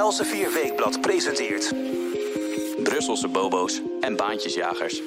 [0.00, 1.74] Elsevier Weekblad presenteert...
[2.82, 5.00] Brusselse bobo's en baantjesjagers.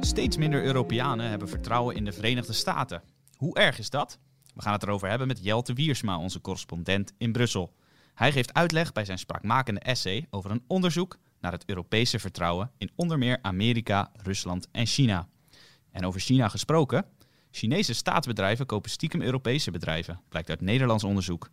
[0.00, 3.02] Steeds minder Europeanen hebben vertrouwen in de Verenigde Staten.
[3.36, 4.18] Hoe erg is dat?
[4.54, 7.74] We gaan het erover hebben met Jelte Wiersma, onze correspondent in Brussel.
[8.14, 12.90] Hij geeft uitleg bij zijn spraakmakende essay over een onderzoek naar het Europese vertrouwen in
[12.94, 15.28] onder meer Amerika, Rusland en China.
[15.90, 17.04] En over China gesproken,
[17.50, 21.50] Chinese staatsbedrijven kopen stiekem Europese bedrijven, blijkt uit Nederlands onderzoek.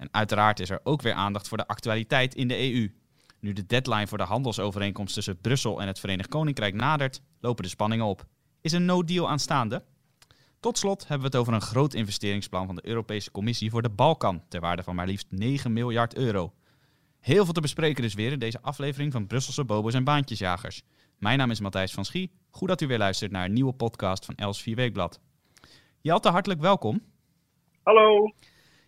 [0.00, 2.92] En uiteraard is er ook weer aandacht voor de actualiteit in de EU.
[3.40, 7.68] Nu de deadline voor de handelsovereenkomst tussen Brussel en het Verenigd Koninkrijk nadert, lopen de
[7.68, 8.26] spanningen op.
[8.60, 9.84] Is een no-deal aanstaande?
[10.60, 13.90] Tot slot hebben we het over een groot investeringsplan van de Europese Commissie voor de
[13.90, 16.52] Balkan, ter waarde van maar liefst 9 miljard euro.
[17.18, 20.82] Heel veel te bespreken dus weer in deze aflevering van Brusselse Bobo's en Baantjesjagers.
[21.18, 22.32] Mijn naam is Matthijs van Schie.
[22.50, 25.20] Goed dat u weer luistert naar een nieuwe podcast van Els 4 Weekblad.
[26.00, 27.02] Jelte, hartelijk welkom.
[27.82, 28.32] Hallo.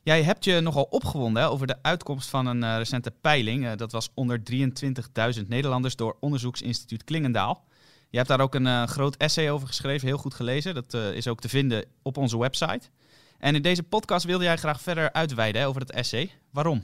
[0.05, 3.65] Jij hebt je nogal opgewonden over de uitkomst van een uh, recente peiling.
[3.65, 7.65] Uh, dat was onder 23.000 Nederlanders door onderzoeksinstituut Klingendaal.
[8.11, 10.75] Je hebt daar ook een uh, groot essay over geschreven, heel goed gelezen.
[10.75, 12.91] Dat is ook te vinden op onze website.
[13.39, 16.31] En in deze podcast wilde jij graag verder uitweiden over dat essay.
[16.53, 16.83] Waarom?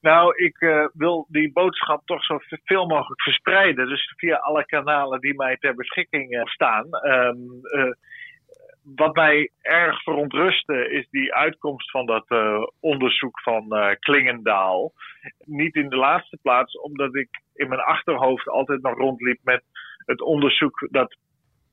[0.00, 3.88] Nou, ik wil die boodschap toch zo veel mogelijk verspreiden.
[3.88, 6.86] Dus via alle kanalen die mij ter beschikking staan.
[7.02, 7.60] Um,
[8.84, 14.92] wat mij erg verontrustte is die uitkomst van dat uh, onderzoek van uh, Klingendaal.
[15.44, 19.62] Niet in de laatste plaats, omdat ik in mijn achterhoofd altijd nog rondliep met
[20.06, 21.16] het onderzoek dat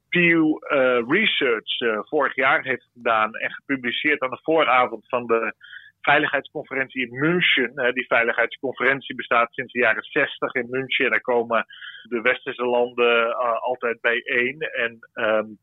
[0.09, 5.53] Pew uh, Research vorig jaar heeft gedaan en gepubliceerd aan de vooravond van de
[6.01, 7.93] veiligheidsconferentie in München.
[7.93, 11.05] die veiligheidsconferentie bestaat sinds de jaren 60 in München.
[11.05, 11.65] En daar komen
[12.09, 14.59] de westerse landen altijd bijeen.
[14.59, 15.57] En um,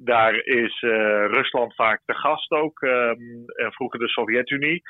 [0.00, 0.90] daar is uh,
[1.26, 4.82] Rusland vaak de gast ook, um, en vroeger de Sovjet-Unie.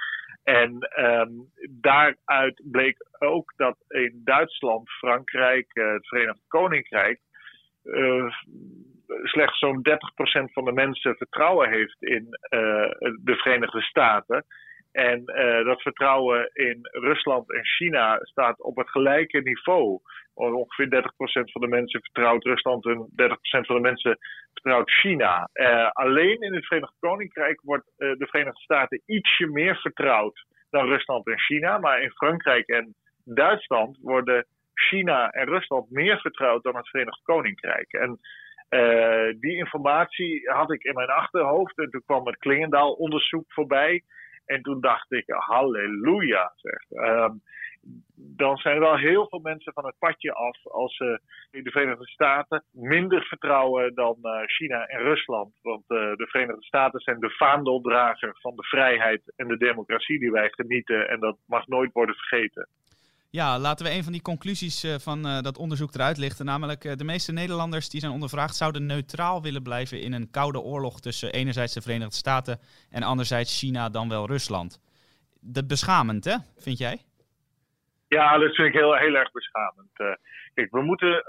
[0.42, 7.20] En um, daaruit bleek ook dat in Duitsland, Frankrijk, uh, het Verenigd Koninkrijk
[7.84, 8.30] uh,
[9.22, 12.26] slechts zo'n 30% van de mensen vertrouwen heeft in
[13.22, 14.44] de Verenigde Staten.
[14.96, 15.24] En
[15.64, 20.00] dat vertrouwen in Rusland en China staat op het gelijke niveau
[20.34, 24.18] ongeveer 30% van de mensen vertrouwt Rusland en 30% van de mensen
[24.52, 25.48] vertrouwt China.
[25.52, 30.86] Uh, alleen in het Verenigd Koninkrijk wordt uh, de Verenigde Staten ietsje meer vertrouwd dan
[30.86, 31.78] Rusland en China.
[31.78, 37.92] Maar in Frankrijk en Duitsland worden China en Rusland meer vertrouwd dan het Verenigd Koninkrijk.
[37.92, 38.18] En
[39.40, 44.02] die informatie had ik in mijn achterhoofd en toen kwam het Klingendaal-onderzoek voorbij.
[44.46, 46.90] En toen dacht ik, halleluja, zeg.
[46.90, 47.30] Uh,
[48.16, 51.20] dan zijn wel heel veel mensen van het padje af als ze
[51.50, 55.54] in de Verenigde Staten minder vertrouwen dan uh, China en Rusland.
[55.62, 60.30] Want uh, de Verenigde Staten zijn de vaandeldrager van de vrijheid en de democratie die
[60.30, 61.08] wij genieten.
[61.08, 62.68] En dat mag nooit worden vergeten.
[63.40, 66.44] Ja, laten we een van die conclusies uh, van dat onderzoek eruit lichten.
[66.44, 71.00] Namelijk, de meeste Nederlanders die zijn ondervraagd zouden neutraal willen blijven in een koude oorlog
[71.00, 72.58] tussen enerzijds de Verenigde Staten
[72.90, 74.80] en anderzijds China dan wel Rusland.
[75.40, 76.36] Dat beschamend, hè?
[76.56, 76.96] Vind jij?
[78.08, 80.18] Ja, dat vind ik heel, heel erg beschamend.
[80.54, 81.24] Kijk, we moeten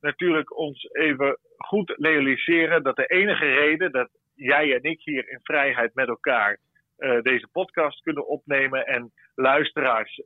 [0.00, 5.40] natuurlijk ons even goed realiseren dat de enige reden dat jij en ik hier in
[5.42, 6.58] vrijheid met elkaar
[7.00, 10.22] uh, deze podcast kunnen opnemen en luisteraars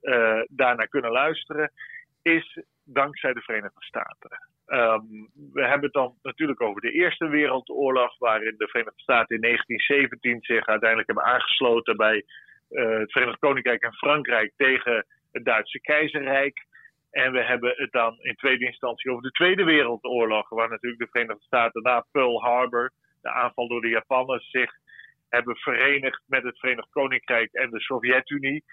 [0.49, 1.73] daarnaar kunnen luisteren,
[2.23, 4.31] is dankzij de Verenigde Staten.
[4.67, 9.43] Um, we hebben het dan natuurlijk over de Eerste Wereldoorlog, waarin de Verenigde Staten in
[9.43, 12.25] 1917 zich uiteindelijk hebben aangesloten bij
[12.69, 16.67] het Verenigd Koninkrijk en Frankrijk tegen het Duitse keizerrijk.
[17.11, 21.09] En we hebben het dan in tweede instantie over de Tweede Wereldoorlog, waar natuurlijk de
[21.11, 22.93] Verenigde Staten na Pearl Harbor,
[23.23, 24.73] de aanval door de Japanners, zich
[25.29, 28.65] hebben verenigd met het Verenigd Koninkrijk en de Sovjet-Unie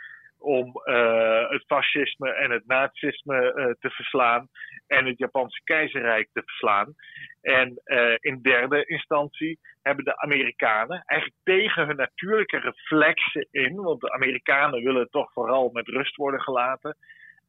[0.42, 4.48] om uh, het fascisme en het nazisme uh, te verslaan
[4.88, 6.94] en het Japanse keizerrijk te verslaan.
[7.42, 14.02] En uh, in derde instantie hebben de Amerikanen eigenlijk tegen hun natuurlijke reflexen in, want
[14.02, 16.98] de Amerikanen willen toch vooral met rust worden gelaten.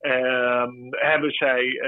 [0.00, 1.80] Ehm, hebben zij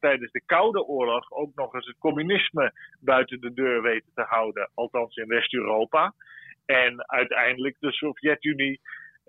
[0.00, 4.70] tijdens de Koude Oorlog ook nog eens het communisme buiten de deur weten te houden,
[4.74, 6.14] althans in West-Europa.
[6.68, 8.80] En uiteindelijk de Sovjet-Unie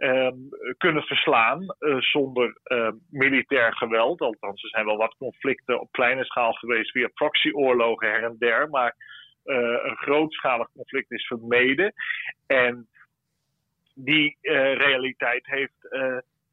[0.02, 4.22] Um, kunnen verslaan uh, zonder uh, militair geweld.
[4.22, 8.70] Althans, er zijn wel wat conflicten op kleine schaal geweest via proxyoorlogen her en der.
[8.70, 8.96] Maar
[9.46, 11.94] uh, een grootschalig conflict is vermeden.
[12.48, 12.88] En
[13.96, 15.90] die realiteit heeft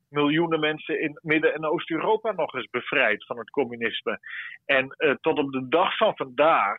[0.09, 4.19] miljoenen mensen in Midden- en Oost-Europa nog eens bevrijd van het communisme.
[4.65, 6.77] En tot op de dag van vandaag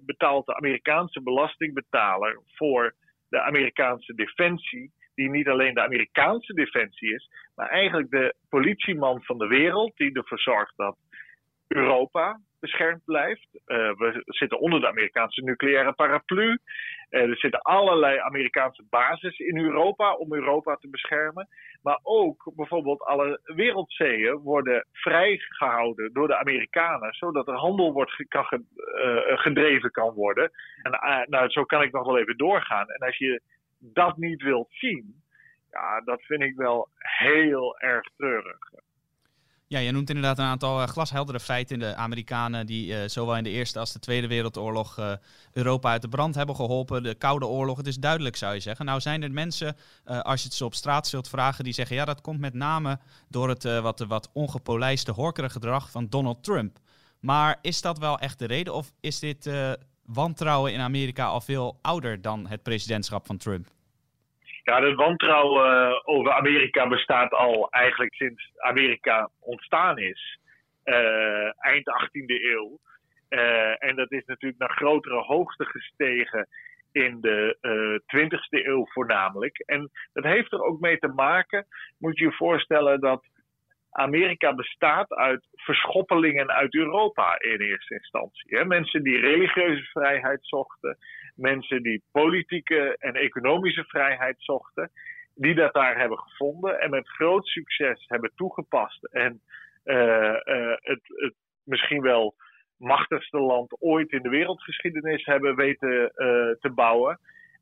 [0.00, 2.94] betaalt de Amerikaanse belastingbetaler voor
[3.32, 9.38] de Amerikaanse defensie die niet alleen de Amerikaanse defensie is, maar eigenlijk de politieman van
[9.38, 10.96] de wereld, die ervoor zorgt dat
[11.66, 13.48] Europa beschermd blijft.
[13.54, 16.58] Uh, we zitten onder de Amerikaanse nucleaire paraplu.
[17.10, 21.48] Uh, er zitten allerlei Amerikaanse bases in Europa om Europa te beschermen.
[21.82, 28.46] Maar ook bijvoorbeeld alle wereldzeeën worden vrijgehouden door de Amerikanen, zodat er handel wordt kan,
[28.50, 30.50] uh, gedreven kan worden.
[30.82, 32.88] En nou, zo kan ik nog wel even doorgaan.
[32.88, 33.40] En als je
[33.78, 35.22] dat niet wilt zien,
[35.70, 38.58] ja, dat vind ik wel heel erg treurig.
[39.72, 41.78] Ja, je noemt inderdaad een aantal uh, glasheldere feiten.
[41.78, 45.12] De Amerikanen die uh, zowel in de Eerste als de Tweede Wereldoorlog uh,
[45.52, 47.02] Europa uit de brand hebben geholpen.
[47.02, 48.84] De Koude Oorlog, het is duidelijk zou je zeggen.
[48.84, 51.96] Nou zijn er mensen, als je het ze op straat zult vragen, die zeggen...
[51.96, 52.98] ja, dat komt met name
[53.28, 56.78] door het wat, wat ongepolijste horkere gedrag van Donald Trump.
[57.20, 59.50] Maar is dat wel echt de reden of is dit
[60.04, 63.68] wantrouwen in Amerika al veel ouder dan het presidentschap van Trump?
[64.62, 70.38] Ja, het wantrouwen uh, over Amerika bestaat al eigenlijk sinds Amerika ontstaan is.
[70.84, 72.78] Uh, eind 18e eeuw.
[73.28, 76.48] Uh, en dat is natuurlijk naar grotere hoogte gestegen
[76.92, 77.56] in de
[78.16, 79.58] 20e eeuw voornamelijk.
[79.58, 81.66] En dat heeft er ook mee te maken,
[81.98, 83.24] moet je je voorstellen, dat
[83.92, 88.56] Amerika bestaat uit verschoppelingen uit Europa in eerste instantie.
[88.58, 88.64] Hè?
[88.64, 90.98] Mensen die religieuze vrijheid zochten,
[91.42, 94.90] mensen die politieke en economische vrijheid zochten,
[95.34, 99.04] die dat daar hebben gevonden en met groot succes hebben toegepast.
[99.04, 99.40] En
[99.84, 101.34] uh, uh, het, het
[101.64, 102.34] misschien wel
[102.76, 106.10] machtigste land ooit in de wereldgeschiedenis hebben weten uh,
[106.60, 107.18] te bouwen.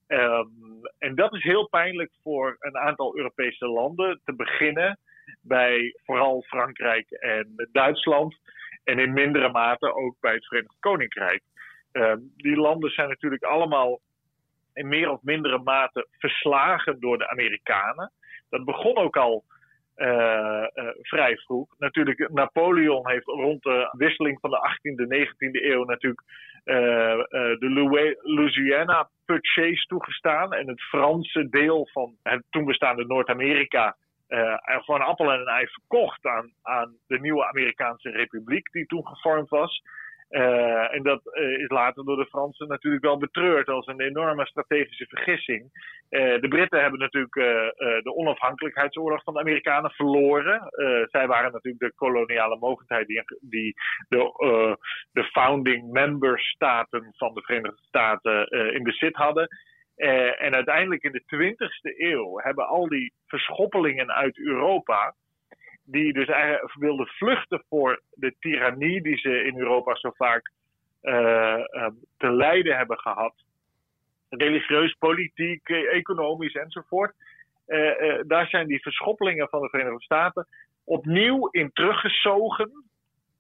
[0.07, 4.21] Um, en dat is heel pijnlijk voor een aantal Europese landen.
[4.25, 4.99] Te beginnen
[5.43, 8.37] bij vooral Frankrijk en Duitsland.
[8.85, 11.43] En in mindere mate ook bij het Verenigd Koninkrijk.
[11.93, 14.01] Uh, die landen zijn natuurlijk allemaal
[14.75, 18.13] in meer of mindere mate verslagen door de Amerikanen.
[18.49, 19.45] Dat begon ook al
[19.97, 21.75] uh, uh, vrij vroeg.
[21.79, 26.23] Natuurlijk, Napoleon heeft rond de wisseling van de 18e, 19e eeuw natuurlijk
[27.59, 30.53] de Louisiana Purchase toegestaan.
[30.53, 33.97] En het Franse deel van het toen bestaande Noord-Amerika
[34.31, 39.07] uh, gewoon appel en een ei verkocht aan, aan de nieuwe Amerikaanse Republiek die toen
[39.07, 39.83] gevormd was.
[40.31, 44.47] Uh, en dat uh, is later door de Fransen natuurlijk wel betreurd als een enorme
[44.47, 45.63] strategische vergissing.
[46.11, 47.35] Uh, de Britten hebben natuurlijk
[48.05, 50.69] de onafhankelijkheidsoorlog van de Amerikanen verloren.
[51.11, 53.07] zij waren natuurlijk de koloniale mogendheid
[53.41, 53.75] die,
[54.09, 54.77] de,
[55.13, 59.49] de founding member staten van de Verenigde Staten in bezit hadden.
[60.39, 65.15] En uiteindelijk in de 20e eeuw hebben al die verschoppelingen uit Europa,
[65.91, 70.51] die dus eigenlijk wilden vluchten voor de tirannie die ze in Europa zo vaak
[71.03, 71.65] uh,
[72.17, 73.35] te lijden hebben gehad,
[74.29, 77.15] religieus, politiek, economisch enzovoort.
[77.67, 80.47] Uh, daar zijn die verschoppelingen van de Verenigde Staten
[80.85, 82.85] opnieuw in teruggezogen.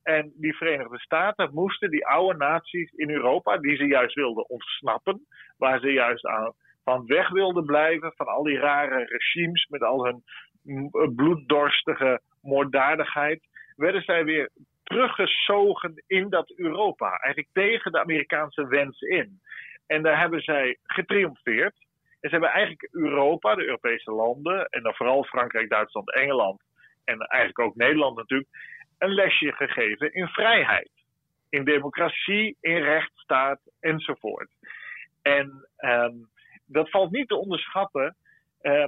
[0.02, 5.26] En die Verenigde Staten moesten die oude naties in Europa, die ze juist wilden ontsnappen,
[5.56, 6.52] waar ze juist aan,
[6.84, 10.22] van weg wilden blijven, van al die rare regimes met al hun
[11.14, 13.46] bloeddorstige moorddadigheid,
[13.76, 14.50] werden zij weer
[14.82, 17.08] teruggezogen in dat Europa.
[17.08, 19.40] Eigenlijk tegen de Amerikaanse wens in.
[19.86, 21.74] En daar hebben zij getriomfeerd.
[22.20, 26.62] En ze hebben eigenlijk Europa, de Europese landen, en dan vooral Frankrijk, Duitsland, Engeland
[27.04, 28.48] en eigenlijk ook Nederland natuurlijk,
[28.98, 30.90] een lesje gegeven in vrijheid.
[31.48, 34.50] In democratie, in rechtsstaat enzovoort.
[35.22, 36.28] En um,
[36.66, 38.16] dat valt niet te onderschatten.
[38.62, 38.86] Uh,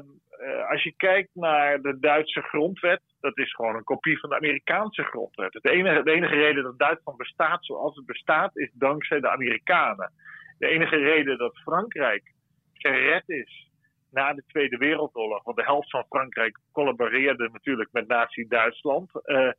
[0.69, 5.03] als je kijkt naar de Duitse grondwet, dat is gewoon een kopie van de Amerikaanse
[5.03, 5.53] grondwet.
[5.53, 10.13] Het enige, de enige reden dat Duitsland bestaat zoals het bestaat, is dankzij de Amerikanen.
[10.59, 12.33] De enige reden dat Frankrijk
[12.73, 13.71] gered is
[14.11, 19.11] na de Tweede Wereldoorlog, want de helft van Frankrijk collaboreerde natuurlijk met Nazi-Duitsland.
[19.25, 19.51] Uh,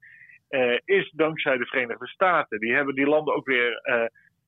[0.49, 2.59] uh, is dankzij de Verenigde Staten.
[2.59, 3.81] Die hebben die landen ook weer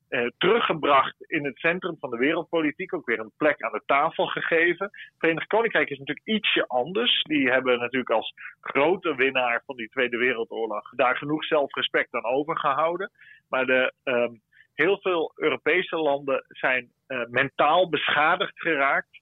[0.09, 2.93] uh, teruggebracht in het centrum van de wereldpolitiek.
[2.93, 4.89] Ook weer een plek aan de tafel gegeven.
[5.17, 7.23] Verenigd Koninkrijk is natuurlijk ietsje anders.
[7.23, 13.11] Die hebben natuurlijk als grote winnaar van die Tweede Wereldoorlog daar genoeg zelfrespect aan overgehouden.
[13.49, 14.41] Maar de, um,
[14.73, 16.91] heel veel Europese landen zijn
[17.29, 19.21] mentaal beschadigd geraakt.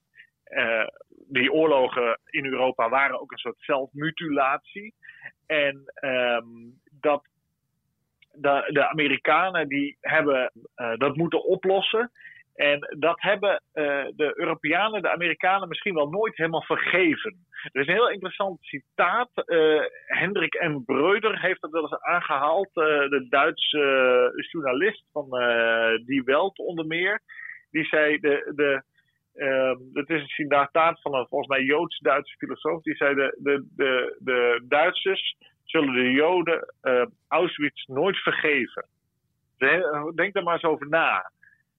[1.27, 4.93] die oorlogen in Europa waren ook een soort zelfmutilatie.
[5.45, 7.27] En um, dat
[8.37, 12.11] de, de, Amerikanen die hebben uh, dat moeten oplossen.
[12.55, 17.35] En dat hebben uh, de Europeanen, de Amerikanen misschien wel nooit helemaal vergeven.
[17.71, 19.29] Er is een heel interessant citaat.
[19.45, 20.83] Uh, Hendrik M.
[20.85, 22.69] Breuder heeft dat wel eens aangehaald.
[22.73, 25.29] de Duitse journalist van
[26.05, 27.21] Die Welt onder meer.
[27.71, 28.83] Die zei, de, de,
[29.93, 32.81] het is een citaat van een volgens mij Joods-Duitse filosoof.
[32.81, 35.35] Die zei: de, de, de, de Duitsers
[35.73, 38.85] zullen de Joden uh, Auschwitz nooit vergeven.
[40.15, 41.31] Denk daar maar eens over na,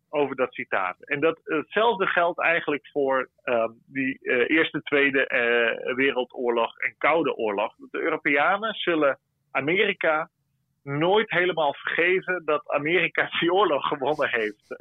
[0.08, 0.96] over dat citaat.
[1.02, 7.36] En dat, hetzelfde geldt eigenlijk voor um, die uh, Eerste, Tweede uh, Wereldoorlog en Koude
[7.36, 7.74] Oorlog.
[7.90, 9.18] De Europeanen zullen
[9.50, 10.28] Amerika
[10.82, 14.76] nooit helemaal vergeven dat Amerika die oorlog gewonnen heeft.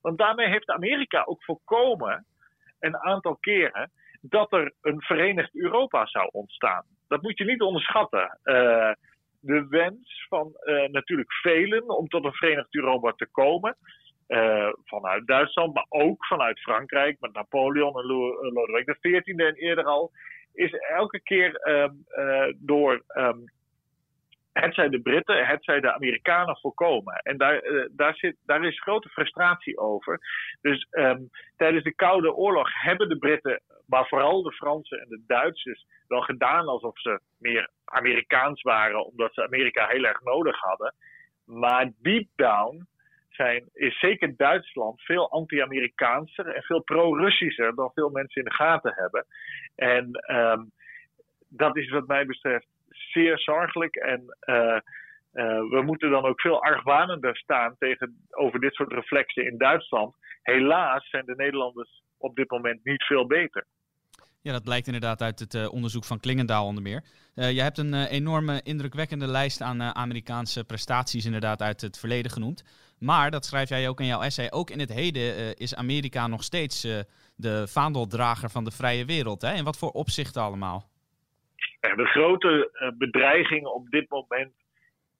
[0.00, 2.26] Want daarmee heeft Amerika ook voorkomen,
[2.80, 3.90] een aantal keren,
[4.20, 6.84] dat er een verenigd Europa zou ontstaan.
[7.08, 8.38] Dat moet je niet onderschatten.
[8.44, 8.92] Uh,
[9.40, 13.76] de wens van uh, natuurlijk velen om tot een verenigd Europa te komen.
[14.84, 18.06] vanuit Duitsland, maar ook vanuit Frankrijk, met Napoleon en
[18.52, 20.10] Lodewijk XIV en eerder al,
[20.52, 21.92] is elke keer ehm,
[22.56, 23.44] door um,
[24.60, 27.14] het zij de Britten, het zij de Amerikanen voorkomen.
[27.14, 30.18] En daar, uh, daar, zit, daar is grote frustratie over.
[30.60, 35.22] Dus um, tijdens de Koude Oorlog hebben de Britten, maar vooral de Fransen en de
[35.26, 40.94] Duitsers, wel gedaan alsof ze meer Amerikaans waren, omdat ze Amerika heel erg nodig hadden.
[41.44, 42.86] Maar deep down
[43.28, 48.92] zijn, is zeker Duitsland veel anti-Amerikaanser en veel pro-Russischer dan veel mensen in de gaten
[48.94, 49.26] hebben.
[49.74, 50.70] En um,
[51.48, 52.66] dat is wat mij betreft
[53.12, 53.94] zeer zorgelijk.
[53.94, 54.80] En uh, uh,
[55.70, 60.16] we moeten dan ook veel argwanender staan tegen, over dit soort reflexen in Duitsland.
[60.42, 63.64] Helaas zijn de Nederlanders op dit moment niet veel beter.
[64.40, 67.04] Ja, dat blijkt inderdaad uit het uh, onderzoek van Klingendaal onder meer.
[67.34, 72.64] Je hebt een enorme indrukwekkende lijst aan Amerikaanse prestaties inderdaad uit het verleden genoemd.
[72.98, 76.42] Maar, dat schrijf jij ook in jouw essay, ook in het heden is Amerika nog
[76.42, 76.80] steeds
[77.36, 79.42] de vaandeldrager van de vrije wereld.
[79.42, 79.54] Hè?
[79.54, 80.88] In wat voor opzichten allemaal?
[81.80, 84.52] De grote eh, bedreiging op dit moment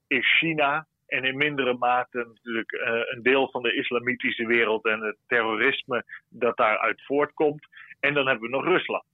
[0.06, 0.86] is China.
[1.06, 6.04] En in mindere mate natuurlijk uh, een deel van de islamitische wereld en het terrorisme
[6.28, 7.66] dat daaruit voortkomt.
[8.00, 9.04] En dan hebben we nog Rusland.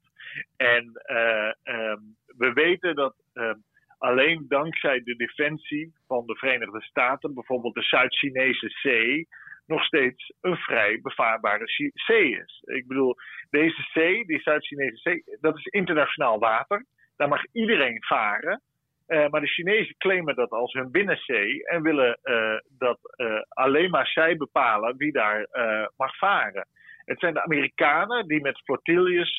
[0.57, 3.65] En uh, um, we weten dat um,
[3.99, 9.29] alleen dankzij de defensie van de Verenigde Staten, bijvoorbeeld de Zuid-Chinese zee,
[9.67, 12.63] nog steeds een vrij bevaarbare zee is.
[12.65, 13.15] Ik bedoel,
[13.51, 16.85] deze zee, die Zuid-Chinese zee, dat is internationaal water.
[17.17, 18.63] Daar mag iedereen varen.
[19.09, 23.91] Uh, maar de Chinezen claimen dat als hun binnenzee en willen uh, dat uh, alleen
[23.91, 25.47] maar zij bepalen wie daar
[25.97, 26.67] mag varen.
[27.05, 29.37] Het zijn de Amerikanen die met flotilles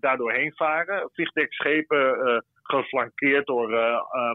[0.00, 1.10] daardoor heen varen.
[1.12, 3.70] Vliegdekschepen geflankeerd door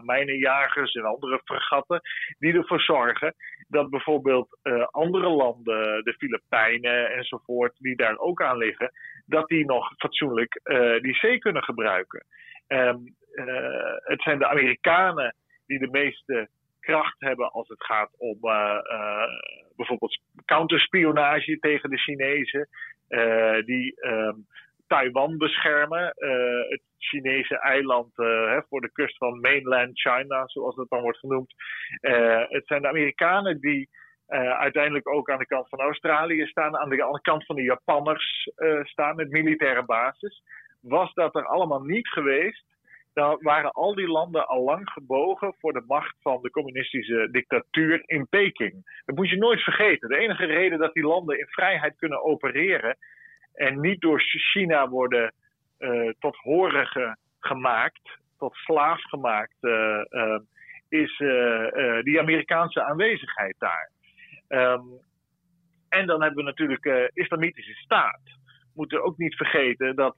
[0.04, 2.00] mijnenjagers en andere fregatten.
[2.38, 3.34] Die ervoor zorgen
[3.68, 4.58] dat bijvoorbeeld
[4.90, 8.90] andere landen, de Filipijnen enzovoort, die daar ook aan liggen,
[9.26, 10.60] dat die nog fatsoenlijk
[11.02, 12.26] die zee kunnen gebruiken.
[12.68, 15.34] Um, uh, het zijn de Amerikanen
[15.66, 16.48] die de meeste
[16.80, 19.22] kracht hebben als het gaat om uh, uh,
[19.76, 22.68] bijvoorbeeld counterspionage tegen de Chinezen,
[23.64, 24.46] die um,
[24.86, 26.14] Taiwan beschermen,
[26.68, 31.54] het Chinese eiland hè, voor de kust van mainland China, zoals dat dan wordt genoemd.
[32.48, 33.88] het zijn de Amerikanen die
[34.58, 37.62] uiteindelijk ook aan de kant van Australië staan, aan de, aan de kant van de
[37.62, 38.50] Japanners
[38.82, 40.42] staan met militaire basis
[40.80, 42.64] was dat er allemaal niet geweest,
[43.14, 48.02] dan waren al die landen al lang gebogen voor de macht van de communistische dictatuur
[48.06, 49.00] in Peking.
[49.04, 50.08] Dat moet je nooit vergeten.
[50.08, 52.96] De enige reden dat die landen in vrijheid kunnen opereren
[53.54, 55.34] en niet door China worden
[55.78, 60.38] uh, tot horige gemaakt, tot slaaf gemaakt, uh, uh,
[60.88, 61.16] is
[62.02, 63.90] die Amerikaanse aanwezigheid daar.
[64.48, 65.00] Um,
[65.88, 68.20] en dan hebben we natuurlijk uh, islamitische staat.
[68.24, 70.16] We moeten ook niet vergeten dat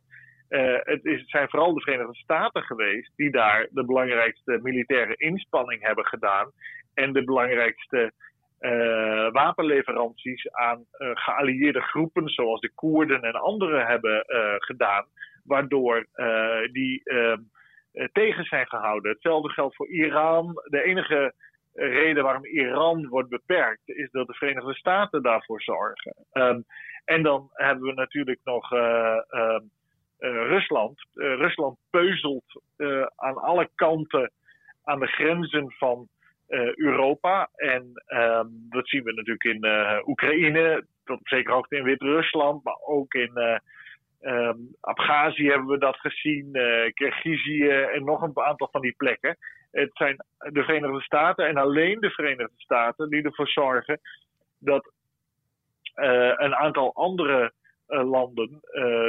[0.50, 6.06] uh, het, zijn vooral de Verenigde Staten geweest die daar de belangrijkste militaire inspanning hebben
[6.06, 6.50] gedaan.
[6.94, 8.12] En de belangrijkste
[8.60, 14.24] uh, wapenleveranties aan uh, geallieerde groepen, zoals de Koerden en anderen, hebben
[14.58, 15.06] gedaan.
[15.44, 16.06] Waardoor
[16.72, 17.40] die ehm,
[18.12, 19.10] tegen zijn gehouden.
[19.12, 20.54] Hetzelfde geldt voor Iran.
[20.64, 21.34] De enige
[21.72, 26.14] reden waarom Iran wordt beperkt, is dat de Verenigde Staten daarvoor zorgen.
[26.32, 26.64] Um,
[27.04, 29.62] en dan hebben we natuurlijk nog ehm,
[30.28, 31.06] Rusland.
[31.14, 34.32] Uh, Rusland peuzelt uh, aan alle kanten
[34.84, 36.08] aan de grenzen van
[36.74, 37.48] Europa.
[37.54, 39.66] En ehm, dat zien we natuurlijk in
[40.06, 43.62] Oekraïne, tot hoogte in Wit-Rusland, maar ook in
[44.20, 46.52] um, Abhazie hebben we dat gezien,
[46.94, 49.36] Kirgizië en nog een aantal van die plekken.
[49.70, 54.00] Het zijn de Verenigde Staten en alleen de Verenigde Staten die ervoor zorgen
[54.58, 54.92] dat
[56.36, 57.52] een aantal andere
[57.90, 58.60] landen,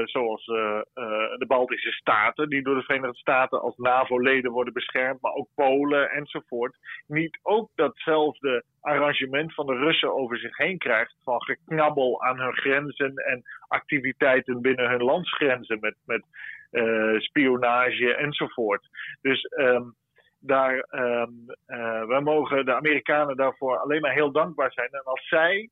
[0.04, 5.48] zoals de Baltische Staten, die door de Verenigde Staten als NAVO-leden worden beschermd, maar ook
[5.56, 6.76] Polen enzovoort,
[7.08, 12.54] niet ook datzelfde arrangement van de Russen over zich heen krijgt van geknabbel aan hun
[12.54, 16.24] grenzen en activiteiten binnen hun landsgrenzen met, met
[17.18, 18.88] spionage enzovoort.
[19.22, 19.96] Dus um,
[20.40, 24.90] daar, um, uh, wij mogen de Amerikanen daarvoor alleen maar heel dankbaar zijn.
[24.92, 25.70] En als zij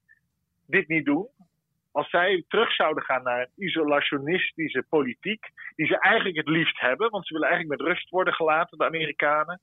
[0.68, 1.28] dit niet doen,
[2.00, 5.44] als zij terug zouden gaan naar een isolationistische politiek,
[5.76, 8.86] die ze eigenlijk het liefst hebben, want ze willen eigenlijk met rust worden gelaten, de
[8.86, 9.60] Amerikanen,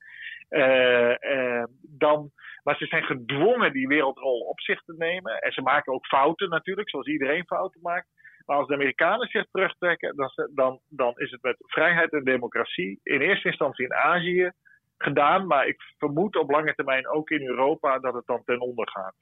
[0.49, 2.31] uh, uh, dan,
[2.63, 5.41] maar ze zijn gedwongen die wereldrol op zich te nemen.
[5.41, 8.07] En ze maken ook fouten natuurlijk, zoals iedereen fouten maakt.
[8.45, 12.99] Maar als de Amerikanen zich terugtrekken, dan, dan, dan is het met vrijheid en democratie,
[13.03, 14.51] in eerste instantie in Azië,
[14.97, 15.47] gedaan.
[15.47, 19.15] Maar ik vermoed op lange termijn ook in Europa dat het dan ten onder gaat.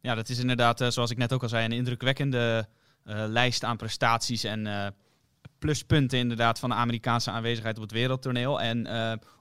[0.00, 2.68] Ja, dat is inderdaad, eh, zoals ik net ook al zei, een indrukwekkende
[3.04, 4.86] uh, lijst aan prestaties en uh,
[5.58, 8.60] pluspunten inderdaad van de Amerikaanse aanwezigheid op het wereldtoneel.
[8.60, 8.88] En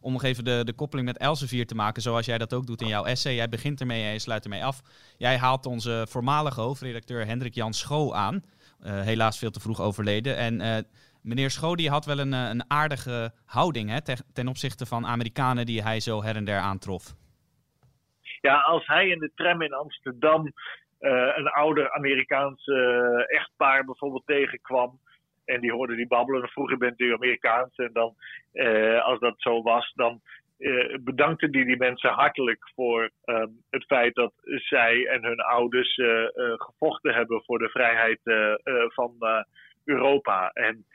[0.02, 2.82] om nog even de, de koppeling met Elsevier te maken, zoals jij dat ook doet
[2.82, 3.36] in jouw essay.
[3.36, 4.82] Jij begint ermee en je sluit ermee af.
[5.18, 8.44] Jij haalt onze voormalige hoofdredacteur Hendrik Jan Schoo aan.
[8.82, 10.38] helaas veel te vroeg overleden.
[10.38, 10.86] En
[11.22, 15.82] meneer Schoo die had wel een, een aardige houding hè, ten opzichte van Amerikanen die
[15.82, 17.16] hij zo her en der aantrof.
[18.42, 20.52] Ja, als hij in de tram in Amsterdam
[21.00, 25.00] uh, een ouder Amerikaans uh, echtpaar bijvoorbeeld tegenkwam.
[25.46, 26.42] En die hoorde die babbelen.
[26.42, 27.76] Dan vroeg je, bent u Amerikaans?
[27.76, 28.16] En dan,
[28.54, 30.22] uh, als dat zo was, dan
[31.00, 35.94] bedankte die die mensen hartelijk voor um, het feit dat zij en hun ouders
[36.56, 38.20] gevochten hebben voor de vrijheid
[38.94, 39.16] van
[39.86, 40.52] Europa.
[40.54, 40.86] En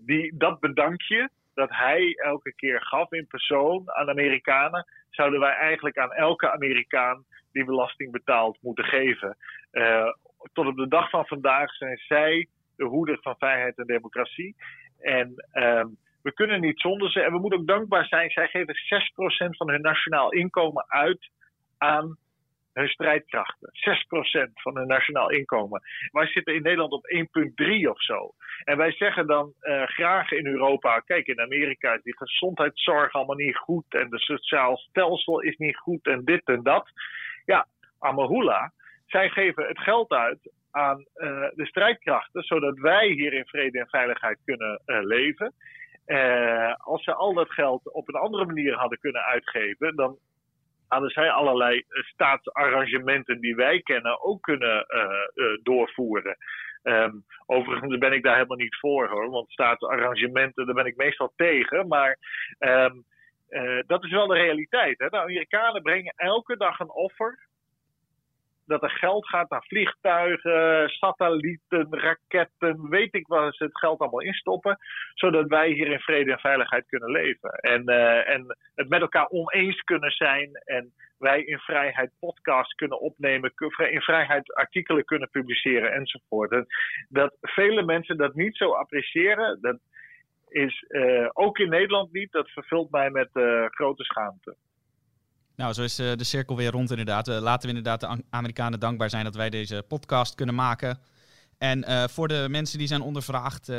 [0.00, 5.98] die, dat bedankje dat hij elke keer gaf in persoon aan Amerikanen, zouden wij eigenlijk
[5.98, 9.36] aan elke Amerikaan die belasting betaalt moeten geven.
[9.72, 10.12] Uh,
[10.52, 14.56] tot op de dag van vandaag zijn zij de hoeder van vrijheid en democratie.
[15.00, 15.84] En uh,
[16.22, 17.20] we kunnen niet zonder ze.
[17.20, 18.30] En we moeten ook dankbaar zijn.
[18.30, 21.30] Zij geven 6% van hun nationaal inkomen uit
[21.78, 22.16] aan
[22.74, 23.70] hun strijdkrachten.
[24.48, 25.82] 6% van hun nationaal inkomen.
[26.12, 28.34] Wij zitten in Nederland op 1,3 of zo.
[28.64, 33.36] En wij zeggen dan uh, graag in Europa: kijk, in Amerika is die gezondheidszorg allemaal
[33.36, 33.84] niet goed.
[33.88, 36.06] En de sociaal stelsel is niet goed.
[36.06, 36.88] En dit en dat.
[37.44, 37.66] Ja,
[37.98, 38.72] Amahula.
[39.06, 43.88] Zij geven het geld uit aan uh, de strijdkrachten, zodat wij hier in vrede en
[43.88, 45.52] veiligheid kunnen uh, leven.
[46.76, 50.18] Als ze al dat geld op een andere manier hadden kunnen uitgeven, dan
[50.88, 56.36] hadden zij allerlei eh, staatsarrangementen die wij kennen ook kunnen uh, doorvoeren.
[56.82, 61.32] Um, overigens ben ik daar helemaal niet voor hoor, want staatsarrangementen, daar ben ik meestal
[61.36, 61.88] tegen.
[61.88, 62.18] Maar
[62.58, 64.98] uh, dat is wel de realiteit.
[64.98, 65.08] Hè?
[65.08, 67.38] De Amerikanen brengen elke dag een offer
[68.66, 74.20] dat er geld gaat naar vliegtuigen, satellieten, raketten, weet ik waar ze het geld allemaal
[74.20, 74.78] instoppen,
[75.14, 77.50] zodat wij hier in vrede en veiligheid kunnen leven.
[77.50, 83.00] En, uh, en het met elkaar oneens kunnen zijn en wij in vrijheid podcasts kunnen
[83.00, 83.52] opnemen,
[83.90, 86.50] in vrijheid artikelen kunnen publiceren enzovoort.
[86.50, 86.66] En
[87.08, 89.78] dat vele mensen dat niet zo appreciëren, dat
[90.48, 94.56] is uh, ook in Nederland niet, dat vervult mij met uh, grote schaamte.
[95.56, 97.28] Nou, zo is uh, de cirkel weer rond inderdaad.
[97.28, 100.98] Uh, laten we inderdaad de Amerikanen dankbaar zijn dat wij deze podcast kunnen maken.
[101.58, 103.70] En uh, voor de mensen die zijn ondervraagd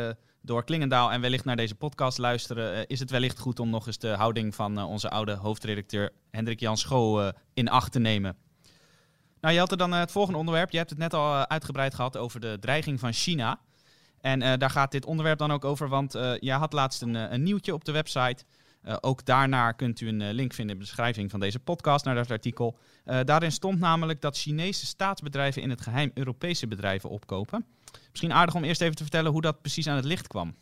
[0.41, 3.97] door Klingendaal en wellicht naar deze podcast luisteren, is het wellicht goed om nog eens
[3.97, 8.37] de houding van onze oude hoofdredacteur Hendrik Jan Schoo in acht te nemen.
[9.41, 10.71] Nou, je had er dan het volgende onderwerp.
[10.71, 13.59] Je hebt het net al uitgebreid gehad over de dreiging van China.
[14.21, 17.73] En daar gaat dit onderwerp dan ook over, want je had laatst een, een nieuwtje
[17.73, 18.43] op de website.
[18.87, 22.05] Uh, ook daarnaar kunt u een uh, link vinden in de beschrijving van deze podcast
[22.05, 22.77] naar dat artikel.
[23.05, 27.65] Uh, daarin stond namelijk dat Chinese staatsbedrijven in het geheim Europese bedrijven opkopen.
[28.09, 30.55] Misschien aardig om eerst even te vertellen hoe dat precies aan het licht kwam.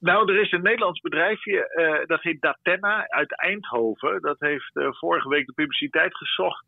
[0.00, 4.20] Nou, er is een Nederlands bedrijfje, dat heet Datenna uit Eindhoven.
[4.20, 6.64] Dat heeft vorige week de publiciteit gezocht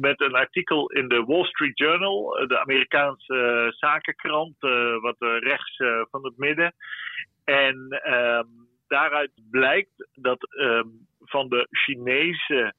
[0.00, 4.54] met een artikel in de Wall Street Journal, de Amerikaanse zakenkrant,
[5.00, 5.76] wat rechts
[6.10, 6.74] van het midden.
[7.50, 12.74] En um, daaruit blijkt dat um, van de Chinese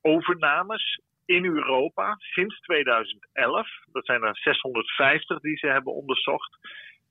[0.00, 6.58] overnames in Europa sinds 2011, dat zijn er 650 die ze hebben onderzocht,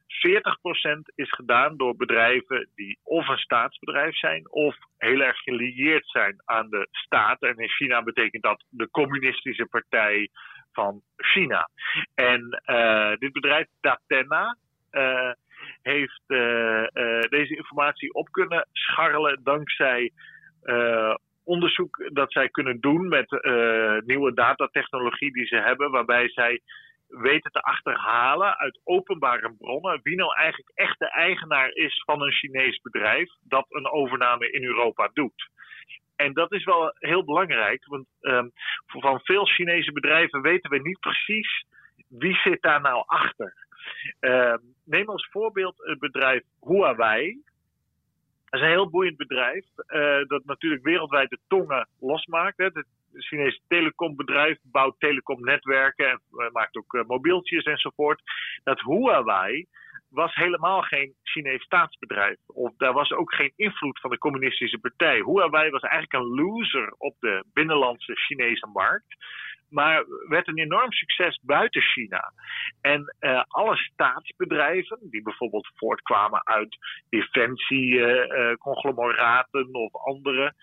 [0.08, 6.42] 40% is gedaan door bedrijven die of een staatsbedrijf zijn of heel erg gelieerd zijn
[6.46, 7.42] aan de staat.
[7.42, 10.30] En in China betekent dat de communistische partij
[10.72, 11.70] van China.
[12.16, 14.58] En uh, dit bedrijf Datenna.
[14.92, 15.32] Uh,
[15.90, 16.40] heeft uh,
[16.94, 20.12] uh, deze informatie op kunnen scharrelen dankzij
[20.64, 23.30] uh, onderzoek dat zij kunnen doen met
[24.06, 26.62] nieuwe datatechnologie die ze hebben, waarbij zij
[27.08, 32.32] weten te achterhalen uit openbare bronnen wie nou eigenlijk echt de eigenaar is van een
[32.32, 35.50] Chinees bedrijf dat een overname in Europa doet.
[36.16, 38.52] En dat is wel heel belangrijk, want um,
[38.86, 41.66] van veel Chinese bedrijven weten we niet precies
[42.10, 43.54] wie zit daar nou achter.
[44.22, 47.42] Uh, neem als voorbeeld het bedrijf Huawei.
[48.50, 52.58] Dat is een heel boeiend bedrijf uh, dat natuurlijk wereldwijd de tongen losmaakt.
[52.58, 52.66] Hè.
[52.66, 58.22] Het Chinese telecombedrijf bouwt telecomnetwerken en uh, maakt ook uh, mobieltjes enzovoort.
[58.64, 59.68] Dat Huawei
[60.10, 62.38] was helemaal geen Chinees staatsbedrijf.
[62.48, 65.16] Of daar was ook geen invloed van de communistische partij.
[65.16, 69.16] Huawei was eigenlijk een loser op de binnenlandse Chinese markt.
[69.70, 72.34] Maar werd een enorm succes buiten China.
[72.82, 76.78] En uh, alle staatsbedrijven, die bijvoorbeeld voortkwamen uit
[77.10, 80.54] defensie-conglomeraten uh, of andere,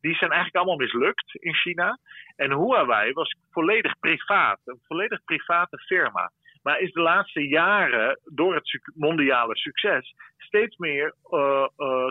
[0.00, 1.98] die zijn eigenlijk allemaal mislukt in China.
[2.36, 6.30] En Huawei was volledig privaat, een volledig private firma.
[6.62, 11.14] Maar is de laatste jaren door het mondiale succes steeds meer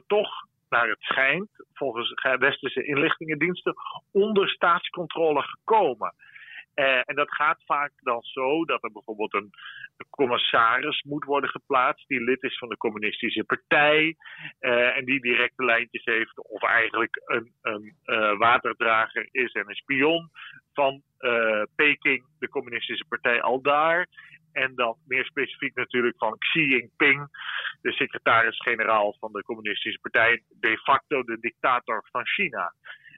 [0.08, 3.74] toch naar het schijnt, volgens westerse inlichtingendiensten,
[4.12, 6.14] onder staatscontrole gekomen.
[6.76, 9.50] Uh, en dat gaat vaak dan zo dat er bijvoorbeeld een,
[10.10, 14.16] commissaris moet worden geplaatst die lid is van de communistische partij
[14.60, 19.76] uh, en die directe lijntjes heeft of eigenlijk een, een uh, waterdrager is en een
[19.76, 20.30] spion
[20.74, 21.02] van
[21.76, 24.08] Peking, de communistische partij al daar.
[24.52, 27.28] En dan meer specifiek natuurlijk van Xi Jinping,
[27.82, 32.74] de secretaris-generaal van de Communistische Partij, de facto de dictator van China.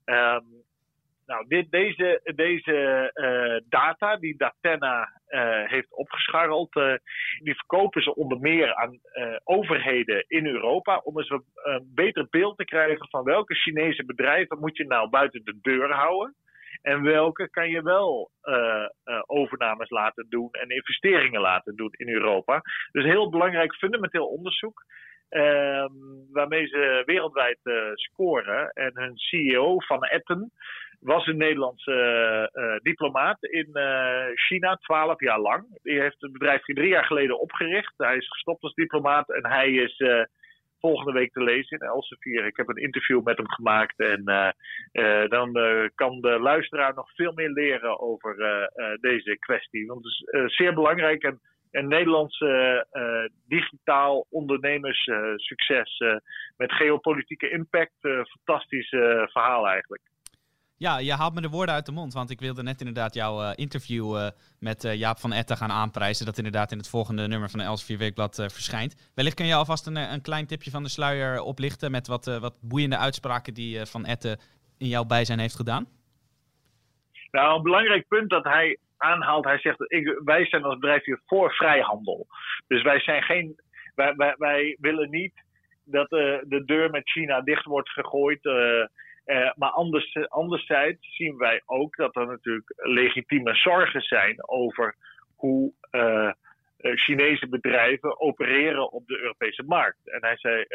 [0.06, 0.65] Um,
[1.26, 6.94] nou, dit, deze, deze uh, data die Datena uh, heeft opgescharreld, uh,
[7.44, 9.00] die verkopen ze onder meer aan
[9.44, 14.78] overheden in Europa om eens een beter beeld te krijgen van welke Chinese bedrijven moet
[14.78, 16.36] je nou buiten de deur houden.
[16.82, 18.32] En welke kan je wel
[19.26, 22.62] overnames laten doen en investeringen laten doen in Europa.
[22.92, 24.84] Dus heel belangrijk fundamenteel onderzoek.
[25.30, 25.86] Uh,
[26.32, 27.60] waarmee ze wereldwijd
[27.94, 28.70] scoren.
[28.70, 30.52] En hun CEO van Etten
[31.06, 33.70] was een Nederlandse diplomaat in
[34.36, 35.80] China, twaalf jaar lang.
[35.82, 37.94] Die heeft het bedrijf drie jaar geleden opgericht.
[37.98, 40.04] Hij is gestopt als diplomaat en hij is
[40.80, 42.46] volgende week te lezen in Elsevier.
[42.46, 44.24] Ik heb een interview met hem gemaakt en
[45.30, 45.54] dan
[45.96, 48.36] kan de luisteraar nog veel meer leren over
[49.02, 49.86] deze kwestie.
[49.86, 51.40] Want het is zeer belangrijk en
[51.72, 52.44] een Nederlands
[53.48, 56.04] digitaal ondernemerssucces
[56.58, 57.94] met geopolitieke impact.
[58.00, 58.90] fantastisch
[59.32, 60.02] verhaal eigenlijk.
[60.78, 62.14] Ja, je haalt me de woorden uit de mond.
[62.14, 64.28] Want ik wilde net inderdaad jouw uh, interview uh,
[64.60, 66.26] met uh, Jaap van Etten gaan aanprijzen.
[66.26, 69.12] Dat inderdaad in het volgende nummer van de Elsevier Weekblad verschijnt.
[69.16, 71.92] Wellicht kun je alvast een, een klein tipje van de sluier oplichten.
[71.92, 74.40] Met wat, wat boeiende uitspraken die Van Etten
[74.78, 75.88] in jouw bijzijn heeft gedaan.
[77.32, 79.46] Nou, een belangrijk punt dat hij aanhaalt.
[79.46, 82.28] Hij zegt, ik, wij zijn als bedrijf hier voor vrijhandel.
[82.68, 83.60] Dus wij zijn geen...
[83.96, 85.34] Wij, wij, wij willen niet
[85.84, 88.40] dat de deur met China dicht wordt gegooid...
[89.26, 94.96] Uh, maar anders, anderzijds zien wij ook dat er natuurlijk legitieme zorgen zijn over
[95.36, 96.32] hoe uh,
[96.78, 100.10] Chinese bedrijven opereren op de Europese markt.
[100.10, 100.66] En hij zei,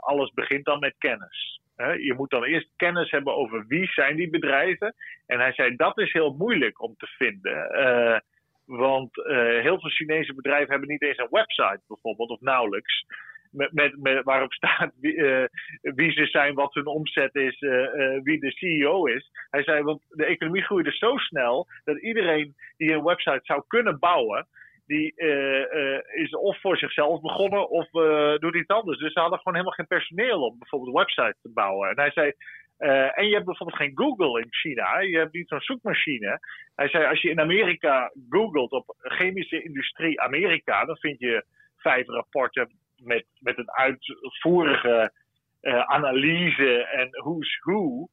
[0.00, 1.60] alles begint dan met kennis.
[1.76, 4.94] je moet dan eerst kennis hebben over wie zijn die bedrijven.
[5.26, 7.72] En hij zei, dat is heel moeilijk om te vinden.
[8.64, 9.10] want
[9.62, 13.04] heel veel Chinese bedrijven hebben niet eens een website bijvoorbeeld, of nauwelijks
[13.50, 15.44] met, met, met, waarop staat wie, uh,
[15.80, 19.30] wie, ze zijn, wat hun omzet is, uh, uh, wie de CEO is.
[19.50, 23.98] Hij zei, want de economie groeide zo snel dat iedereen die een website zou kunnen
[23.98, 24.46] bouwen,
[24.86, 25.14] die
[26.14, 27.90] is of voor zichzelf begonnen of
[28.38, 28.98] doet iets anders.
[28.98, 31.88] Dus ze hadden gewoon helemaal geen personeel om bijvoorbeeld websites te bouwen.
[31.88, 32.32] En hij zei,
[33.14, 35.00] en je hebt bijvoorbeeld geen Google in China.
[35.00, 36.38] Je hebt niet zo'n zoekmachine.
[36.74, 41.44] Hij zei, als je in Amerika googelt op chemische industrie Amerika, dan vind je
[41.76, 42.70] vijf rapporten
[43.02, 45.12] met, met een uitvoerige
[45.62, 48.08] uh, analyse en who's who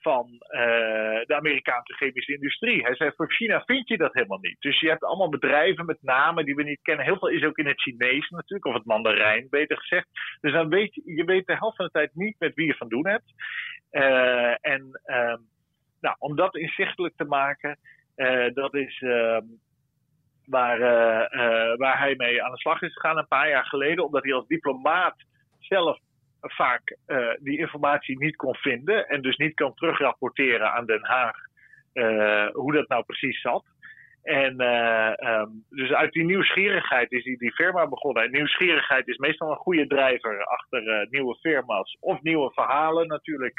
[0.00, 2.82] van uh, de Amerikaanse chemische industrie.
[2.82, 4.60] Hij zei, voor China vind je dat helemaal niet.
[4.60, 7.04] Dus je hebt allemaal bedrijven met namen die we niet kennen.
[7.04, 10.06] Heel veel is ook in het Chinees natuurlijk, of het Mandarijn beter gezegd.
[10.40, 12.74] Dus dan weet je, je weet de helft van de tijd niet met wie je
[12.74, 13.32] van doen hebt.
[13.90, 15.36] Uh, en uh,
[16.00, 17.78] nou, om dat inzichtelijk te maken,
[18.54, 19.44] dat is ehm,
[20.50, 24.22] waar, uh, waar hij mee aan de slag is gegaan een paar jaar geleden, omdat
[24.22, 25.14] hij als diplomaat
[25.58, 25.98] zelf
[26.40, 31.36] vaak uh, die informatie niet kon vinden en dus niet kan terugrapporteren aan Den Haag
[32.52, 33.64] hoe dat nou precies zat.
[34.22, 38.22] En ehm, dus uit die nieuwsgierigheid is die, die firma begonnen.
[38.22, 41.96] En nieuwsgierigheid is meestal een goede drijver achter nieuwe firma's.
[42.00, 43.58] Of nieuwe verhalen natuurlijk,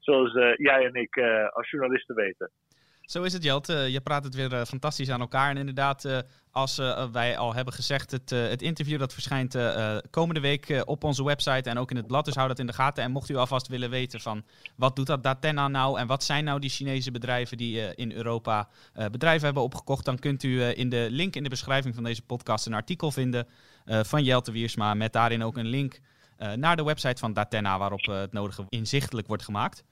[0.00, 1.18] zoals jij en ik
[1.52, 2.50] als journalisten weten.
[3.10, 3.66] Zo is het, Jelt.
[3.66, 5.50] je praat het weer fantastisch aan elkaar.
[5.50, 9.56] En inderdaad, als uh, wij al hebben gezegd, het, het interview dat verschijnt
[10.10, 12.24] komende week op onze website en ook in het blad.
[12.24, 13.04] Dus hou dat in de gaten.
[13.04, 14.44] En mocht u alvast willen weten van
[14.76, 18.68] wat doet dat Datena nou en wat zijn nou die Chinese bedrijven die in Europa
[19.10, 22.66] bedrijven hebben opgekocht, dan kunt u in de link in de beschrijving van deze podcast
[22.66, 23.46] een artikel vinden
[23.84, 26.00] van Jelte Wiersma met daarin ook een link
[26.54, 29.84] naar de website van Datena waarop het nodige inzichtelijk wordt gemaakt.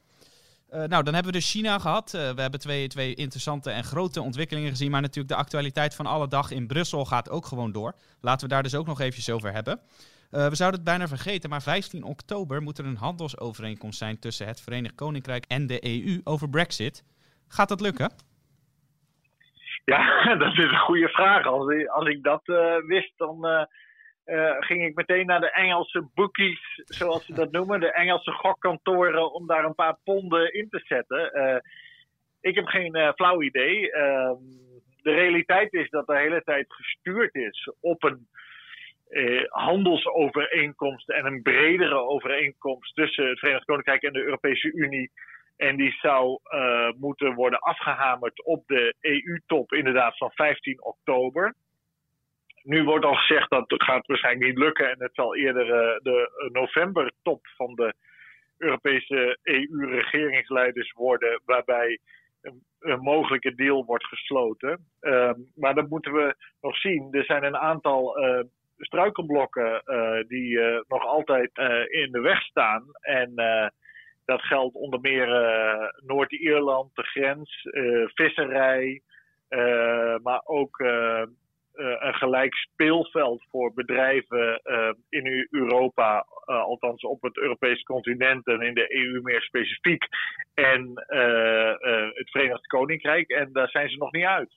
[0.73, 2.13] Uh, nou, dan hebben we dus China gehad.
[2.15, 4.91] Uh, we hebben twee, twee interessante en grote ontwikkelingen gezien.
[4.91, 7.95] Maar natuurlijk de actualiteit van alle dag in Brussel gaat ook gewoon door.
[8.21, 9.81] Laten we daar dus ook nog eventjes over hebben.
[10.31, 14.47] Uh, we zouden het bijna vergeten, maar 15 oktober moet er een handelsovereenkomst zijn tussen
[14.47, 17.05] het Verenigd Koninkrijk en de EU over Brexit.
[17.49, 18.13] Gaat dat lukken?
[19.85, 21.47] Ja, dat is een goede vraag.
[21.47, 22.43] Als als ik dat
[22.87, 23.69] wist, dan
[24.29, 29.33] uh, ging ik meteen naar de Engelse bookies, zoals ze dat noemen, de Engelse gokkantoren,
[29.33, 31.31] om daar een paar ponden in te zetten.
[31.35, 31.57] Uh,
[32.41, 33.81] ik heb geen uh, flauw idee.
[33.81, 34.33] Uh,
[35.03, 38.29] de realiteit is dat de hele tijd gestuurd is op een
[39.49, 45.11] handelsovereenkomst en een bredere overeenkomst tussen het Verenigd Koninkrijk en de Europese Unie.
[45.57, 46.41] En die zou
[46.99, 51.55] moeten worden afgehamerd op de EU-top, inderdaad, van 15 oktober
[52.63, 54.91] nu wordt al gezegd dat het gaat waarschijnlijk niet lukken.
[54.91, 57.95] En het zal eerder uh, de november-top van de
[58.59, 61.99] Europese EU-regeringsleiders worden, waarbij
[62.43, 64.87] een, mogelijke deal wordt gesloten.
[65.01, 67.09] Uh, maar dat moeten we nog zien.
[67.11, 68.41] Er zijn een aantal uh,
[70.27, 71.51] die nog altijd
[71.89, 72.85] in de weg staan.
[73.01, 73.33] En
[74.25, 75.29] dat geldt onder meer
[76.07, 77.69] Noord-Ierland, de grens,
[78.15, 79.03] visserij,
[80.23, 81.23] maar ook eh,
[81.79, 88.61] een gelijk speelveld voor bedrijven uh, in Europa, uh, althans op het Europese continent en
[88.61, 90.07] in de EU meer specifiek,
[90.55, 90.93] en
[92.15, 93.29] het Verenigd Koninkrijk.
[93.29, 94.51] En daar zijn ze nog niet uit.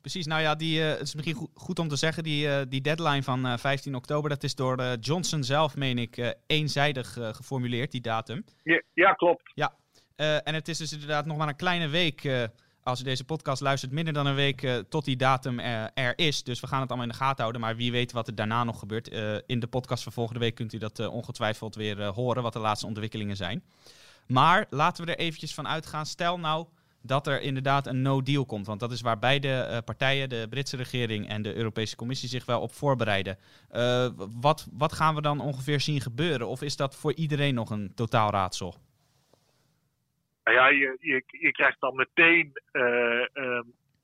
[0.00, 3.58] Precies, nou ja, die, het is misschien goed om te zeggen, die, die deadline van
[3.58, 8.44] 15 oktober, dat is door Johnson zelf, meen ik, eenzijdig geformuleerd, die datum.
[8.62, 9.52] Ja, ja klopt.
[9.54, 9.72] Ja,
[10.16, 12.48] en het is dus inderdaad nog maar een kleine week
[12.82, 16.18] als u deze podcast luistert, minder dan een week uh, tot die datum er, er,
[16.18, 16.42] is.
[16.42, 17.60] Dus we gaan het allemaal in de gaten houden.
[17.60, 19.12] Maar wie weet wat er daarna nog gebeurt.
[19.12, 22.58] Uh, in de podcast van volgende week kunt u dat ongetwijfeld weer horen, wat de
[22.58, 23.62] laatste ontwikkelingen zijn.
[24.26, 26.06] Maar laten we er eventjes van uitgaan.
[26.06, 26.66] Stel nou
[27.02, 28.66] dat er inderdaad een no-deal komt.
[28.66, 32.60] Want dat is waar beide partijen, de Britse regering en de Europese Commissie, zich wel
[32.60, 33.38] op voorbereiden.
[34.40, 36.48] wat, wat gaan we dan ongeveer zien gebeuren?
[36.48, 38.74] Of is dat voor iedereen nog een totaal raadsel?
[40.44, 43.60] Nou ja, je, je, krijgt dan meteen uh, uh,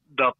[0.06, 0.36] dat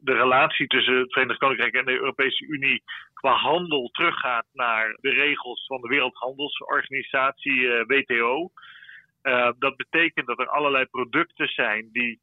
[0.00, 2.82] de relatie tussen het Verenigd Koninkrijk en de Europese Unie
[3.14, 8.50] qua handel teruggaat naar de regels van de Wereldhandelsorganisatie uh, WTO.
[9.58, 12.20] dat betekent dat er allerlei producten zijn die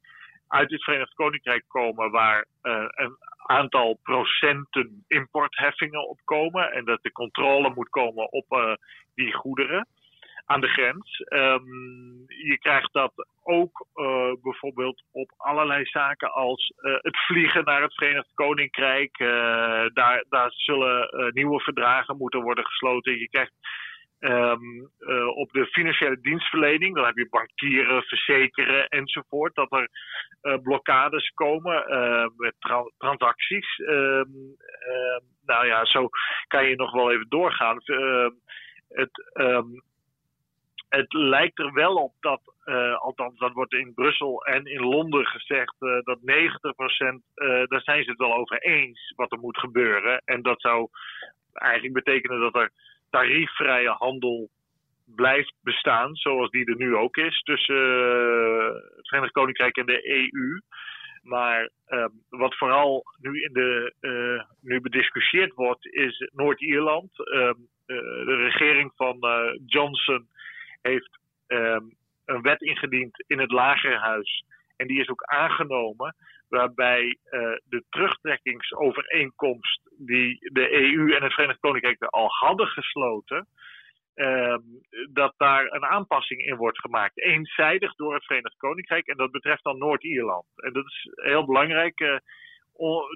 [0.47, 7.11] uit het Verenigd Koninkrijk komen waar een aantal procenten importheffingen op komen en dat de
[7.11, 8.77] controle moet komen op
[9.15, 9.87] die goederen
[10.45, 11.23] aan de grens.
[11.29, 17.81] Um, je krijgt dat ook uh, bijvoorbeeld op allerlei zaken als uh, het vliegen naar
[17.81, 19.19] het Verenigd Koninkrijk.
[19.19, 19.27] Uh,
[19.93, 23.19] daar, daar zullen nieuwe verdragen moeten worden gesloten.
[23.19, 23.53] Je krijgt
[24.19, 24.89] um,
[25.35, 29.89] op de financiële dienstverlening, dan heb je bankieren, verzekeren enzovoort, dat er
[30.61, 31.83] blokkades komen
[32.37, 33.79] met tra transacties.
[33.79, 34.55] Um,
[35.45, 36.09] nou ja, zo
[36.47, 37.77] kan je nog wel even doorgaan.
[38.89, 39.23] het
[40.95, 45.25] het lijkt er wel op dat, uh, althans dat wordt in Brussel en in Londen
[45.25, 49.57] gezegd, uh, dat 90%, uh, daar zijn ze het wel over eens wat er moet
[49.57, 50.21] gebeuren.
[50.25, 50.87] En dat zou
[51.53, 52.71] eigenlijk betekenen dat er
[53.09, 54.49] tariefvrije handel
[55.15, 57.75] blijft bestaan, zoals die er nu ook is, tussen
[58.95, 60.59] het Verenigd Koninkrijk en de EU.
[61.21, 63.93] Maar uh, wat vooral nu, in de,
[64.61, 67.09] nu bediscussieerd wordt, is Noord-Ierland.
[67.13, 67.51] Uh,
[67.85, 69.17] de regering van
[69.65, 70.27] Johnson
[70.87, 71.95] heeft um,
[72.25, 74.43] een wet ingediend in het lagerhuis.
[74.75, 76.15] En die is ook aangenomen,
[76.49, 83.47] waarbij uh, de terugtrekkingsovereenkomst die de EU en het Verenigd Koninkrijk al hadden gesloten,
[84.15, 84.57] uh,
[85.13, 87.21] dat daar een aanpassing in wordt gemaakt.
[87.21, 90.45] Eenzijdig door het Verenigd Koninkrijk en dat betreft dan Noord-Ierland.
[90.55, 92.17] En dat is heel belangrijk, uh,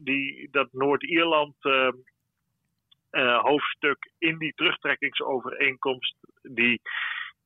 [0.04, 1.96] die, dat Noord-Ierland ehm,
[3.10, 6.82] eh, hoofdstuk in die terugtrekkingsovereenkomst, die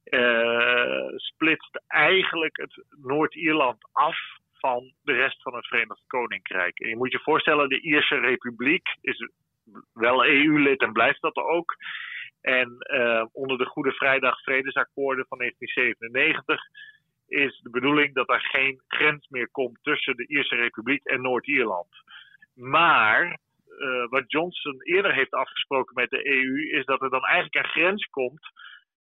[0.05, 4.17] uh, splitst eigenlijk het Noord-Ierland af
[4.51, 6.79] van de rest van het Verenigd Koninkrijk.
[6.79, 9.27] En je moet je voorstellen, de Ierse Republiek is
[9.93, 11.75] wel EU-lid en blijft dat ook.
[12.41, 16.61] En uh, onder de Goede Vrijdag Vredesakkoorden van 1997
[17.27, 21.87] is de bedoeling dat er geen grens meer komt tussen de Ierse Republiek en Noord-Ierland.
[22.55, 23.39] Maar
[23.79, 27.71] uh, wat Johnson eerder heeft afgesproken met de EU is dat er dan eigenlijk een
[27.71, 28.51] grens komt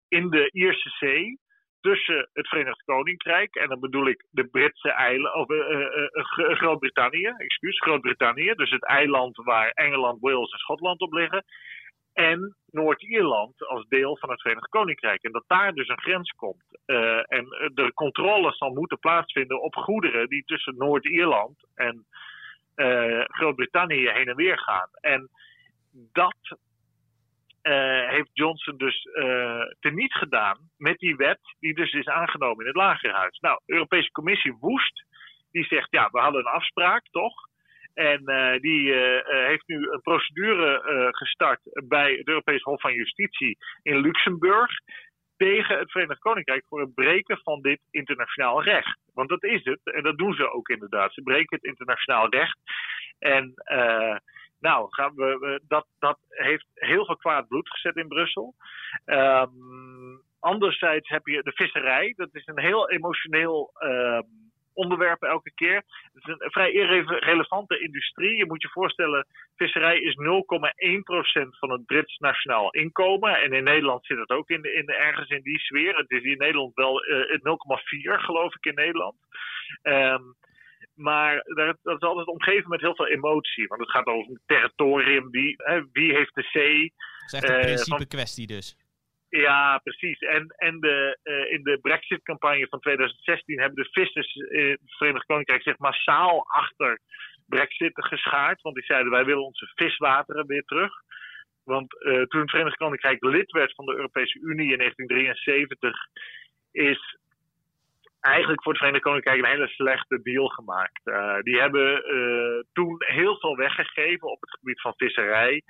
[0.08, 1.38] in de Ierse Zee
[1.80, 7.80] tussen het Verenigd Koninkrijk, en dan bedoel ik de Britse eilanden, of uh, Groot-Brittannië, excuus,
[7.80, 11.44] Groot-Brittannië, dus het eiland waar Engeland, Wales en Schotland op liggen,
[12.12, 15.22] en Noord-Ierland als deel van het Verenigd Koninkrijk.
[15.22, 16.64] En dat daar dus een grens komt.
[17.26, 17.44] en
[17.74, 22.06] de controle zal moeten plaatsvinden op goederen die tussen Noord-Ierland en
[23.26, 24.88] Groot-Brittannië heen en weer gaan.
[25.00, 25.28] En
[26.12, 26.58] dat
[27.62, 32.66] uh, heeft Johnson dus uh, teniet gedaan met die wet die dus is aangenomen in
[32.66, 33.38] het Lagerhuis.
[33.38, 35.06] Nou, de Europese Commissie woest.
[35.50, 37.34] Die zegt, ja, we hadden een afspraak, toch?
[37.94, 38.92] En uh, die
[39.26, 44.70] heeft nu een procedure gestart bij het Europees Hof van Justitie in Luxemburg
[45.36, 48.98] tegen het Verenigd Koninkrijk voor het breken van dit internationaal recht.
[49.14, 51.12] Want dat is het, en dat doen ze ook inderdaad.
[51.12, 52.58] Ze breken het internationaal recht.
[53.18, 53.54] En
[54.60, 58.54] nou, gaan we, dat, dat heeft heel veel kwaad bloed gezet in Brussel.
[59.06, 62.12] Um, anderzijds heb je de visserij.
[62.16, 65.82] Dat is een heel emotioneel um, onderwerp elke keer.
[66.12, 68.36] Het is een vrij irrelevante industrie.
[68.36, 73.40] Je moet je voorstellen, visserij is 0,1% van het Brits nationaal inkomen.
[73.40, 75.96] En in Nederland zit het ook in, in ergens in die sfeer.
[75.96, 77.40] Het is in Nederland wel uh, eh,
[78.18, 79.16] 0,4 geloof ik in Nederland.
[79.82, 80.36] Um,
[80.98, 81.42] maar
[81.82, 83.66] dat is altijd omgeven met heel veel emotie.
[83.66, 85.30] Want het gaat over een territorium.
[85.30, 86.82] Wie, hè, wie heeft de zee?
[86.82, 88.76] Het is echt een uh, principe kwestie dus.
[89.28, 90.18] Ja, precies.
[90.18, 95.26] En, en de, uh, in de Brexit-campagne van 2016 hebben de vissers in het Verenigd
[95.26, 97.00] Koninkrijk zich massaal achter
[97.46, 98.62] Brexit geschaard.
[98.62, 100.92] Want die zeiden: wij willen onze viswateren weer terug.
[101.64, 105.96] Want uh, toen het Verenigd Koninkrijk lid werd van de Europese Unie in 1973,
[106.70, 107.18] is
[108.20, 111.00] eigenlijk voor het Verenigd Koninkrijk een hele slechte deal gemaakt.
[111.04, 115.62] Uh, die hebben uh, toen heel veel weggegeven op het gebied van visserij.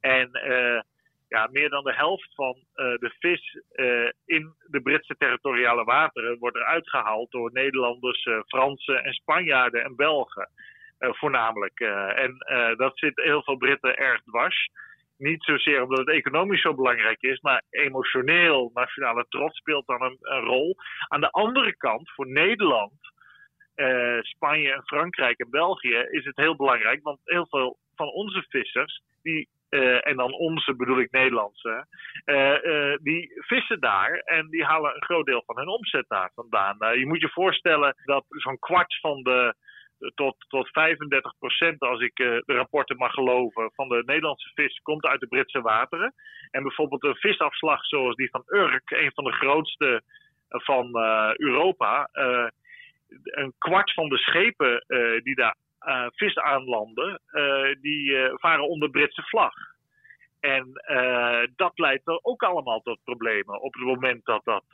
[0.00, 0.80] En uh,
[1.28, 3.58] ja, meer dan de helft van de vis
[4.24, 10.48] in de Britse territoriale wateren wordt eruit gehaald door Nederlanders, Fransen en Spanjaarden en Belgen.
[10.98, 11.80] voornamelijk.
[12.14, 12.36] en
[12.76, 14.70] dat zit heel veel Britten erg dwars.
[15.30, 20.40] Niet zozeer omdat het economisch zo belangrijk is, maar emotioneel, nationale trots speelt dan een,
[20.40, 20.76] rol.
[21.08, 22.92] Aan de andere kant, voor Nederland,
[23.76, 28.44] uh, Spanje en Frankrijk en België is het heel belangrijk, want heel veel van onze
[28.48, 31.86] vissers, die, uh, en dan onze bedoel ik Nederlandse,
[32.24, 36.98] uh, die vissen daar en die halen een groot deel van hun omzet daar vandaan.
[36.98, 39.54] je moet je voorstellen dat zo'n kwart van de
[40.14, 44.80] tot, tot 35 procent, als ik uh, de rapporten mag geloven, van de Nederlandse vis
[44.82, 46.14] komt uit de Britse wateren.
[46.50, 50.02] En bijvoorbeeld een visafslag zoals die van Urk, een van de grootste
[50.48, 52.08] van uh, Europa.
[53.22, 54.84] Een kwart van de schepen
[55.22, 55.56] die daar
[56.14, 57.20] vis aanlanden,
[57.80, 59.54] die varen onder Britse vlag.
[60.40, 60.72] En
[61.56, 64.64] dat leidt er ook allemaal tot problemen op het moment dat, dat,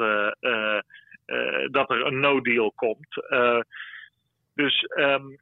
[1.70, 3.16] dat er een no-deal komt.
[4.60, 5.38] Dus um,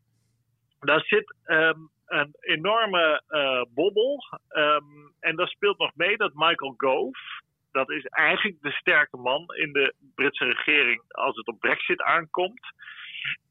[0.81, 4.25] daar zit um, een enorme uh, bobbel.
[4.49, 9.47] Um, en daar speelt nog mee dat Michael Gove, dat is eigenlijk de sterke man
[9.55, 12.61] in de Britse regering als het op Brexit aankomt.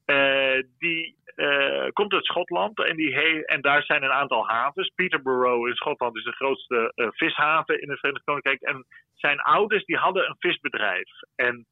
[0.06, 4.92] Uh, die uh, komt uit Schotland en, die en daar zijn een aantal havens.
[4.94, 8.60] Peterborough in Schotland is de grootste vishaven in het Verenigd Koninkrijk.
[8.60, 11.10] En zijn ouders die hadden een visbedrijf.
[11.34, 11.66] En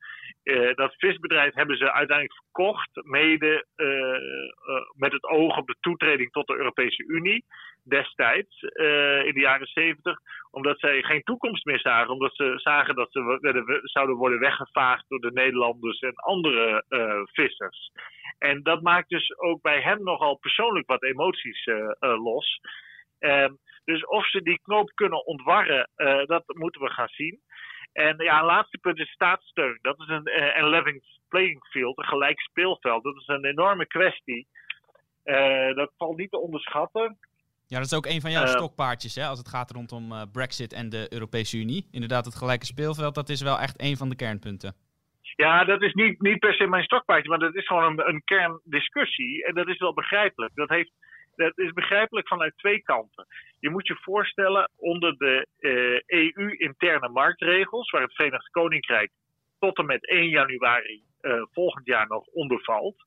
[0.47, 5.77] uh, dat visbedrijf hebben ze uiteindelijk verkocht, mede uh, uh, met het oog op de
[5.81, 7.45] toetreding tot de Europese Unie
[7.85, 8.63] destijds,
[9.25, 10.19] in de jaren zeventig,
[10.51, 15.21] omdat zij geen toekomst meer zagen, omdat ze zagen dat ze zouden worden weggevaagd door
[15.21, 16.85] de Nederlanders en andere
[17.33, 17.91] vissers.
[18.39, 22.61] En dat maakt dus ook bij hem nogal persoonlijk wat emoties los.
[23.19, 23.53] Ehm,
[23.85, 25.91] dus of ze die knoop kunnen ontwarren,
[26.27, 27.41] dat moeten we gaan zien.
[27.97, 29.79] En ja, een laatste punt is staatssteun.
[29.83, 33.03] Dat is een, uh, een level playing field, een gelijk speelveld.
[33.03, 34.47] Dat is een enorme kwestie.
[35.25, 37.19] Uh, dat valt niet te onderschatten.
[37.67, 40.23] Ja, dat is ook een van jouw uh, stokpaardjes hè, als het gaat rondom uh,
[40.33, 41.89] Brexit en de Europese Unie.
[41.91, 44.75] Inderdaad, het gelijke speelveld, dat is wel echt een van de kernpunten.
[45.37, 48.25] Ja, dat is niet, niet per se mijn stokpaardje, maar dat is gewoon een, een
[48.25, 49.45] kerndiscussie.
[49.45, 50.55] En dat is wel begrijpelijk.
[50.55, 50.93] Dat heeft
[51.37, 53.27] dat is begrijpelijk vanuit twee kanten.
[53.59, 59.11] Je moet je voorstellen, onder de uh, eh, EU-interne marktregels, waar het Verenigd Koninkrijk
[59.59, 63.05] tot en met 1 januari uh, volgend jaar nog onder valt,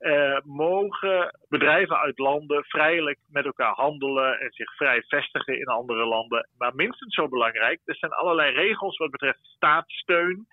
[0.00, 6.04] uh, mogen bedrijven uit landen vrijelijk met elkaar handelen en zich vrij vestigen in andere
[6.04, 6.48] landen.
[6.58, 10.46] Maar minstens zo belangrijk, er zijn allerlei regels wat betreft staatssteun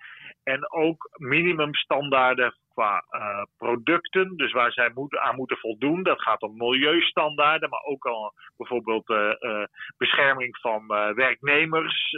[0.44, 6.02] en ook minimumstandaarden qua uh, producten, dus waar zij aan moeten voldoen.
[6.02, 9.64] Dat gaat om milieustandaarden, maar ook al bijvoorbeeld uh, uh,
[9.96, 12.10] bescherming van werknemers,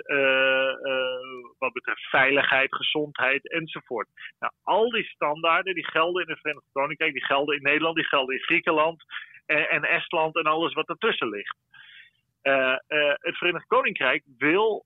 [1.59, 4.09] wat betreft veiligheid, gezondheid enzovoort.
[4.39, 8.09] Nou, al die standaarden die gelden in het Verenigd Koninkrijk, die gelden in Nederland, die
[8.09, 9.05] gelden in Griekenland
[9.47, 11.57] en, en Estland en alles wat ertussen ligt.
[13.21, 14.85] het Verenigd Koninkrijk wil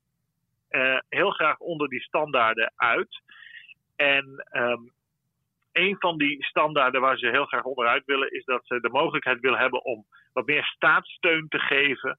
[1.08, 3.22] heel graag onder die standaarden uit.
[3.96, 4.92] En um,
[5.72, 9.40] een van die standaarden waar ze heel graag onderuit willen, is dat ze de mogelijkheid
[9.40, 12.18] willen hebben om wat meer staatssteun te geven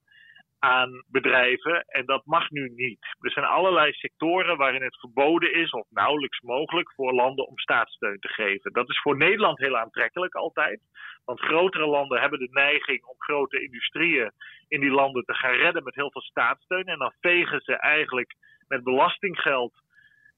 [0.62, 1.84] aan bedrijven.
[1.86, 3.16] En dat mag nu niet.
[3.20, 8.18] Er zijn allerlei sectoren waarin het verboden is, of nauwelijks mogelijk, voor landen om staatssteun
[8.18, 8.72] te geven.
[8.72, 10.80] Dat is voor Nederland heel aantrekkelijk altijd.
[11.24, 14.32] Want grotere landen hebben de neiging om grote industrieën
[14.68, 16.84] in die landen te gaan redden met heel veel staatssteun.
[16.84, 18.34] En dan vegen ze eigenlijk
[18.68, 19.81] met belastinggeld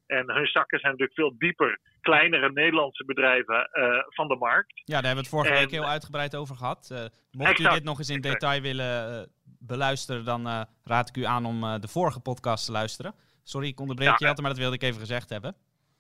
[0.06, 1.80] en hun zakken zijn natuurlijk veel dieper.
[2.00, 4.82] Kleinere Nederlandse bedrijven uh, van de markt.
[4.84, 6.88] Ja, daar hebben we het vorige en, week heel uitgebreid over gehad.
[6.92, 6.98] Uh,
[7.30, 8.40] mocht exact, u dit nog eens in exact.
[8.40, 9.22] detail willen uh,
[9.58, 13.14] beluisteren, dan raad ik u aan om de vorige podcast te luisteren.
[13.42, 15.54] Sorry, ik onderbreek ja, je altijd, maar dat wilde ik even gezegd hebben.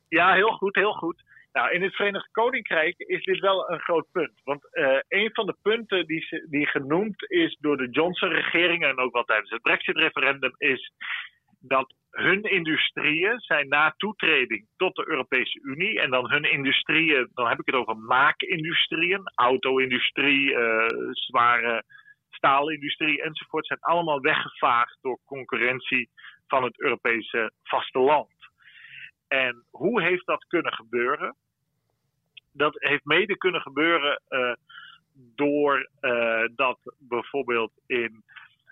[0.08, 1.22] Ja, heel goed, heel goed.
[1.52, 4.40] Nou, in het Verenigd Koninkrijk is dit wel een groot punt.
[4.44, 4.62] Want
[5.08, 9.50] een van de punten die, die genoemd is door de Johnson-regering en ook wel tijdens
[9.50, 10.92] het Brexit-referendum is
[11.60, 16.00] dat hun industrieën zijn na toetreding tot de Europese Unie.
[16.00, 21.84] En dan hun industrieën, dan heb ik het over maakindustrieën, auto-industrie, uh, zware
[22.30, 26.08] staalindustrie enzovoort, zijn allemaal weggevaagd door concurrentie
[26.46, 28.32] van het Europese vasteland.
[29.28, 31.36] En hoe heeft dat kunnen gebeuren?
[32.52, 34.52] Dat heeft mede kunnen gebeuren uh,
[35.34, 38.24] door uh, dat bijvoorbeeld in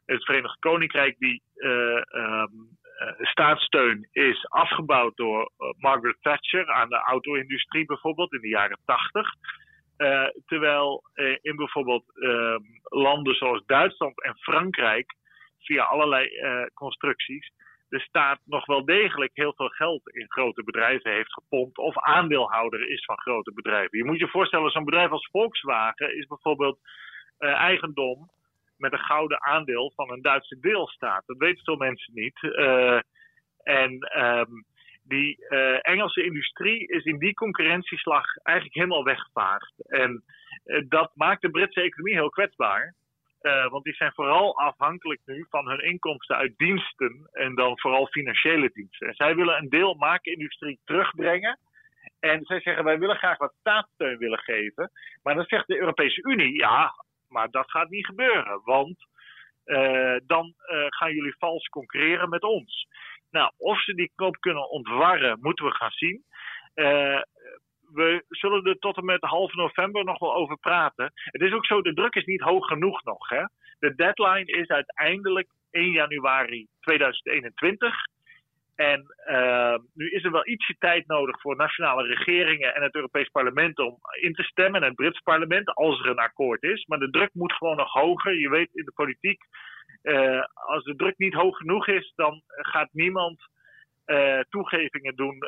[0.07, 2.03] het Verenigd Koninkrijk die uh,
[3.21, 9.29] staatssteun is afgebouwd door uh, Margaret Thatcher aan de auto-industrie bijvoorbeeld in de jaren 80.
[9.99, 11.03] Uh, terwijl
[11.43, 15.15] in bijvoorbeeld ehm, landen zoals Duitsland en Frankrijk
[15.59, 16.29] via allerlei
[16.75, 17.53] constructies
[17.93, 22.91] de staat nog wel degelijk heel veel geld in grote bedrijven heeft gepompt of aandeelhouder
[22.91, 23.99] is van grote bedrijven.
[23.99, 26.79] Je moet je voorstellen, zo'n bedrijf als Volkswagen is bijvoorbeeld
[27.39, 28.31] eigendom
[28.83, 31.27] met een gouden aandeel van een Duitse deelstaat.
[31.27, 32.43] Dat weten veel mensen niet.
[32.43, 33.01] Uh,
[33.63, 34.65] en um,
[35.05, 39.73] die uh, Engelse industrie is in die concurrentieslag eigenlijk helemaal weggevaagd.
[39.89, 40.25] En
[40.65, 42.95] uh, dat maakt de Britse economie heel kwetsbaar.
[43.71, 48.71] want die zijn vooral afhankelijk nu van hun inkomsten uit diensten en dan vooral financiële
[48.73, 49.09] diensten.
[49.09, 51.59] En zij willen een deel maakindustrie terugbrengen.
[52.21, 54.91] En zij zeggen wij willen graag wat staatssteun willen geven.
[55.23, 56.93] Maar dan zegt de Europese Unie, ja,
[57.33, 59.07] maar dat gaat niet gebeuren, want
[59.65, 62.87] uh, dan uh, gaan jullie vals concurreren met ons.
[63.31, 66.25] Nou, of ze die knoop kunnen ontwarren, moeten we gaan zien.
[66.75, 67.21] Uh,
[67.93, 71.13] we zullen er tot en met half november nog wel over praten.
[71.15, 73.29] Het is ook zo, de druk is niet hoog genoeg nog.
[73.29, 73.45] Hè?
[73.79, 77.95] De deadline is uiteindelijk 1 januari 2021.
[78.75, 83.29] En uh, nu is er wel ietsje tijd nodig voor nationale regeringen en het Europees
[83.29, 84.81] Parlement om in te stemmen.
[84.81, 86.85] En het Brits parlement, als er een akkoord is.
[86.87, 88.39] Maar de druk moet gewoon nog hoger.
[88.39, 89.43] Je weet in de politiek,
[90.03, 93.41] uh, als de druk niet hoog genoeg is, dan gaat niemand
[94.07, 95.39] uh, toegevingen doen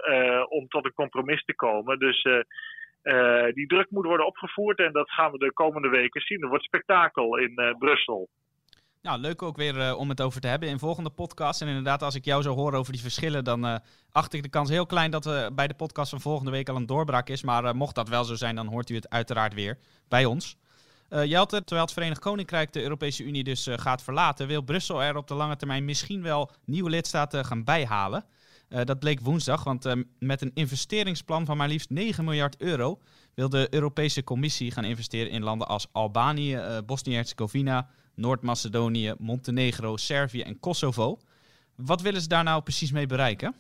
[0.49, 1.99] om tot een compromis te komen.
[1.99, 2.23] Dus
[3.55, 6.43] die druk moet worden opgevoerd en dat gaan we de komende weken zien.
[6.43, 8.29] Er wordt spektakel in Brussel.
[9.05, 11.61] Nou, leuk ook weer uh, om het over te hebben in volgende podcast.
[11.61, 13.77] En inderdaad, als ik jou zo hoor over die verschillen, dan uh,
[14.11, 16.77] acht ik de kans heel klein dat er bij de podcast van volgende week al
[16.77, 17.43] een doorbraak is.
[17.43, 19.79] Maar mocht dat wel zo zijn, dan hoort u het uiteraard weer
[20.09, 20.57] bij ons.
[21.09, 25.29] Jelte, terwijl het Verenigd Koninkrijk de Europese Unie dus gaat verlaten, wil Brussel er op
[25.29, 28.25] de lange termijn misschien wel nieuwe lidstaten gaan bijhalen.
[28.69, 32.99] dat bleek woensdag, want met een investeringsplan van maar liefst 9 miljard euro
[33.35, 40.61] wil de Europese Commissie gaan investeren in landen als Albanië, Bosnië-Herzegovina, Noord-Macedonië, Montenegro, Servië en
[40.61, 41.19] Kosovo.
[41.77, 43.55] Wat willen ze daar nou precies mee bereiken?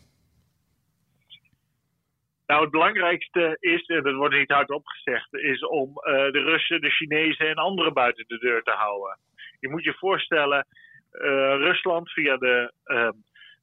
[2.46, 6.80] Nou, het belangrijkste is, en dat wordt niet hardop gezegd, is om uh, de Russen,
[6.80, 9.18] de Chinezen en anderen buiten de deur te houden.
[9.60, 10.66] Je moet je voorstellen,
[11.12, 11.20] uh,
[11.56, 13.08] Rusland via de uh,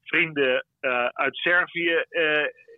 [0.04, 0.66] vrienden
[1.12, 2.06] uit Servië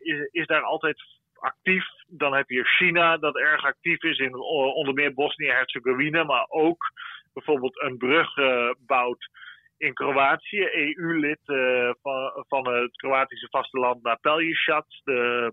[0.02, 1.04] is, is, daar altijd
[1.34, 1.86] actief.
[2.08, 4.36] Dan heb je China dat erg actief is in
[4.76, 6.92] onder meer Bosnië-Herzegovina, maar ook
[7.34, 9.30] bijvoorbeeld een brug uh, bouwt
[9.78, 15.48] in Kroatië, EU-lid uh, van, van het Kroatische vasteland naar Pelješac, uh,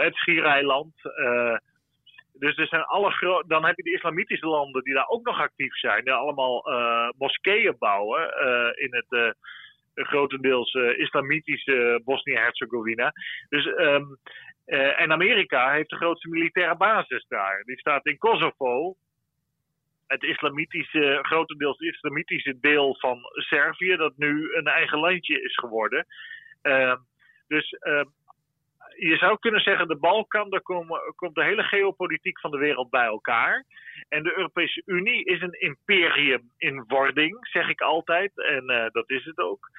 [0.00, 0.94] het schiereiland.
[2.32, 5.76] Dus er zijn alle dan heb je de islamitische landen die daar ook nog actief
[5.76, 6.64] zijn, die allemaal
[7.18, 8.20] moskeeën bouwen
[8.76, 9.36] in het
[9.94, 13.12] grotendeels islamitische Bosnië-Herzegovina.
[13.48, 14.18] Dus um,
[14.96, 17.62] en Amerika heeft de grootste militaire basis daar.
[17.64, 18.94] Die staat in Kosovo,
[20.10, 26.06] het islamitische, grotendeels islamitische deel van Servië, dat nu een eigen landje is geworden.
[26.62, 26.94] Uh,
[27.48, 28.02] dus uh,
[28.96, 30.62] je zou kunnen zeggen, de Balkan, daar
[31.16, 33.64] komt de hele geopolitiek van de wereld bij elkaar.
[34.08, 38.32] En de Europese Unie is een imperium in wording, zeg ik altijd.
[38.34, 39.70] En uh, dat is het ook.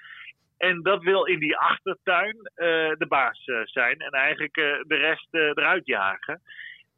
[0.58, 2.44] En dat wil in die achtertuin uh,
[2.98, 4.54] de baas uh, zijn en eigenlijk
[4.88, 6.42] de rest eruit jagen.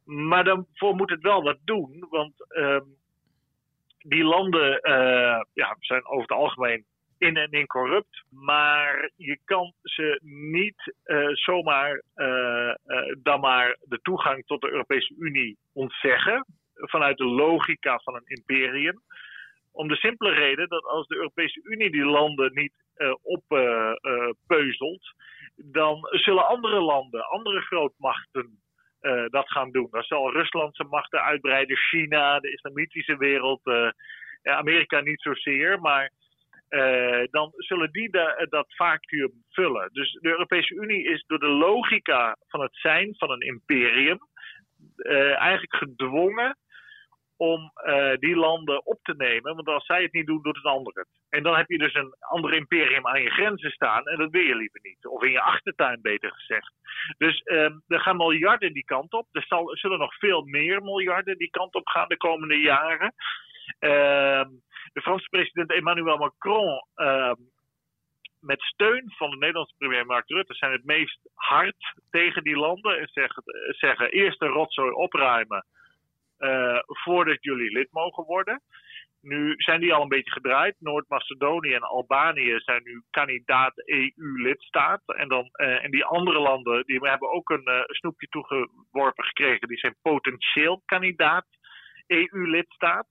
[0.04, 2.84] Maar daarvoor moet het wel wat doen, want ehm,
[4.06, 6.84] die landen uh, ja, zijn over het algemeen
[7.18, 8.24] in en in corrupt.
[8.30, 10.20] Maar je kan ze
[10.52, 12.74] niet uh, zomaar uh,
[13.22, 16.46] dan maar de toegang tot de Europese Unie ontzeggen.
[16.74, 19.02] Vanuit de logica van een imperium.
[19.72, 22.72] Om de simpele reden dat als de Europese Unie die landen niet
[23.22, 25.14] oppeuzelt,
[25.56, 28.63] dan zullen andere landen, andere grootmachten
[29.04, 29.88] uh, dat gaan doen.
[29.90, 33.90] Dan zal Rusland zijn machten uitbreiden, China, de islamitische wereld, uh,
[34.42, 36.10] Amerika niet zozeer, maar
[36.70, 38.10] uh, dan zullen die
[38.48, 39.88] dat vacuüm vullen.
[39.92, 44.18] Dus de Europese Unie is door de logica van het zijn van een imperium
[45.36, 46.56] eigenlijk gedwongen
[47.36, 49.54] om uh, die landen op te nemen.
[49.54, 51.08] Want als zij het niet doen, doet het ander het.
[51.28, 54.06] En dan heb je dus een ander imperium aan je grenzen staan.
[54.06, 55.06] En dat wil je liever niet.
[55.06, 56.72] Of in je achtertuin, beter gezegd.
[57.18, 59.26] Dus um, er gaan miljarden die kant op.
[59.32, 63.14] Er zal, zullen nog veel meer miljarden die kant op gaan de komende jaren.
[63.80, 64.44] Uh,
[64.92, 66.84] de Franse president Emmanuel Macron.
[66.96, 67.32] Uh,
[68.40, 72.98] met steun van de Nederlandse premier Mark Rutte zijn het meest hard tegen die landen.
[72.98, 75.64] En zeggen, zeggen eerst de rotzooi opruimen
[76.86, 78.62] voordat jullie lid mogen worden.
[79.24, 80.76] Nu zijn die al een beetje gedraaid.
[80.78, 85.02] Noord-Macedonië en Albanië zijn nu kandidaat EU-lidstaat.
[85.06, 89.68] En, dan, uh, en die andere landen die hebben ook een uh, snoepje toegeworpen gekregen.
[89.68, 91.46] Die zijn potentieel kandidaat
[92.06, 93.06] EU-lidstaat.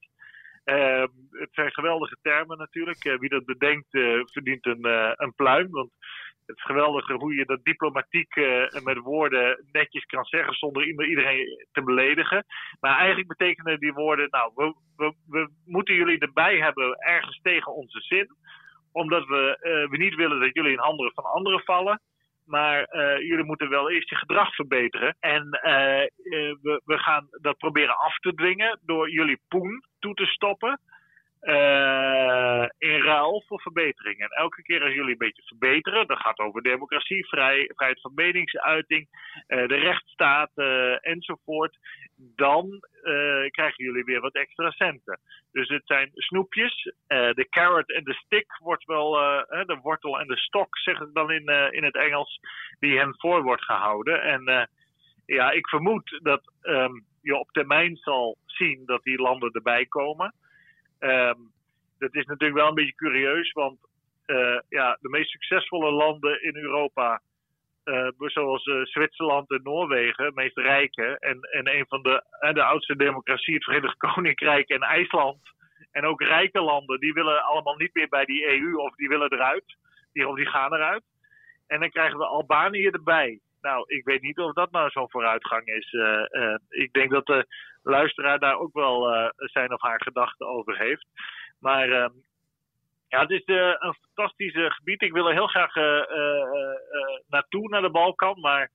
[0.65, 3.03] Uh, het zijn geweldige termen natuurlijk.
[3.19, 3.87] wie dat bedenkt
[4.31, 4.85] verdient een,
[5.23, 5.69] een pluim.
[5.69, 5.91] Want
[6.45, 11.67] het is geweldig hoe je dat diplomatiek uh, met woorden netjes kan zeggen zonder iedereen
[11.71, 12.45] te beledigen.
[12.79, 14.51] Maar eigenlijk betekenen die woorden, nou,
[14.95, 18.27] we, we, moeten jullie erbij hebben ergens tegen onze zin.
[18.91, 22.01] Omdat we, uh, we niet willen dat jullie in handen van anderen vallen.
[22.45, 25.15] Maar uh, jullie moeten wel eerst je gedrag verbeteren.
[25.19, 25.49] En
[26.61, 30.79] we, we gaan dat proberen af te dwingen door jullie poen toe te stoppen.
[31.43, 34.29] Uh, in ruil voor verbeteringen.
[34.29, 38.11] En elke keer als jullie een beetje verbeteren, dat gaat over democratie, vrij, vrijheid van
[38.15, 39.07] meningsuiting,
[39.47, 41.77] uh, de rechtsstaat uh, enzovoort,
[42.15, 42.79] dan
[43.49, 45.19] krijgen jullie weer wat extra centen.
[45.51, 46.93] Dus het zijn snoepjes.
[47.07, 49.11] de carrot en de stick wordt wel,
[49.47, 52.39] de wortel en de stok zeggen ze dan in, in het Engels,
[52.79, 54.21] die hen voor wordt gehouden.
[54.21, 54.69] En
[55.25, 60.33] ja, ik vermoed dat um, je op termijn zal zien dat die landen erbij komen.
[61.03, 61.51] Um,
[61.97, 63.79] dat is natuurlijk wel een beetje curieus, want
[64.25, 67.21] uh, ja, de meest succesvolle landen in Europa,
[67.85, 72.23] uh, zoals uh, Zwitserland en Noorwegen, meest rijke, en, en een van de,
[72.53, 75.39] de oudste democratie, het Verenigd Koninkrijk en IJsland,
[75.91, 79.31] en ook rijke landen, die willen allemaal niet meer bij die EU of die willen
[79.33, 79.77] eruit,
[80.13, 81.03] die, die gaan eruit.
[81.67, 83.39] En dan krijgen we Albanië erbij.
[83.61, 85.93] Nou, ik weet niet of dat nou zo'n vooruitgang is.
[86.69, 87.47] ik denk dat de
[87.83, 91.07] luisteraar daar ook wel uh, zijn of haar gedachten over heeft.
[91.59, 92.05] Maar uh,
[93.07, 95.01] ja, het is uh, een fantastisch gebied.
[95.01, 95.75] Ik wil er heel graag
[97.27, 98.39] naartoe, naar de Balkan.
[98.39, 98.69] Maar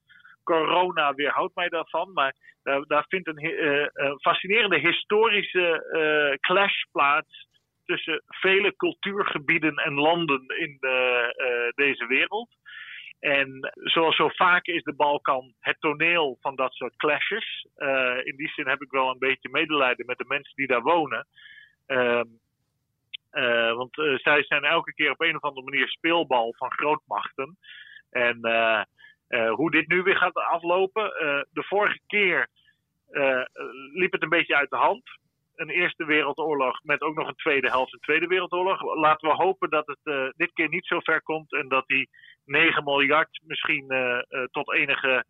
[0.44, 2.12] corona weerhoudt mij daarvan.
[2.12, 7.46] Maar daar, daar vindt een fascinerende historische clash plaats
[7.84, 12.48] tussen vele cultuurgebieden en landen in de, deze wereld.
[13.20, 17.66] En zoals zo vaak is de Balkan het toneel van dat soort clashes.
[17.76, 20.82] Uh, in die zin heb ik wel een beetje medelijden met de mensen die daar
[20.82, 21.26] wonen.
[21.86, 22.20] Uh,
[23.32, 27.58] uh, want zij zijn elke keer op een of andere manier speelbal van grootmachten.
[28.10, 28.38] En
[29.48, 31.04] hoe dit nu weer gaat aflopen.
[31.50, 32.48] de vorige keer
[33.92, 35.02] liep het een beetje uit de hand
[35.59, 38.82] een Eerste Wereldoorlog met ook nog een tweede helft, een Tweede Wereldoorlog.
[38.96, 42.09] Laten we hopen dat het uh, dit keer niet zo ver komt en dat die
[42.44, 45.24] 9 miljard misschien uh, uh, tot enige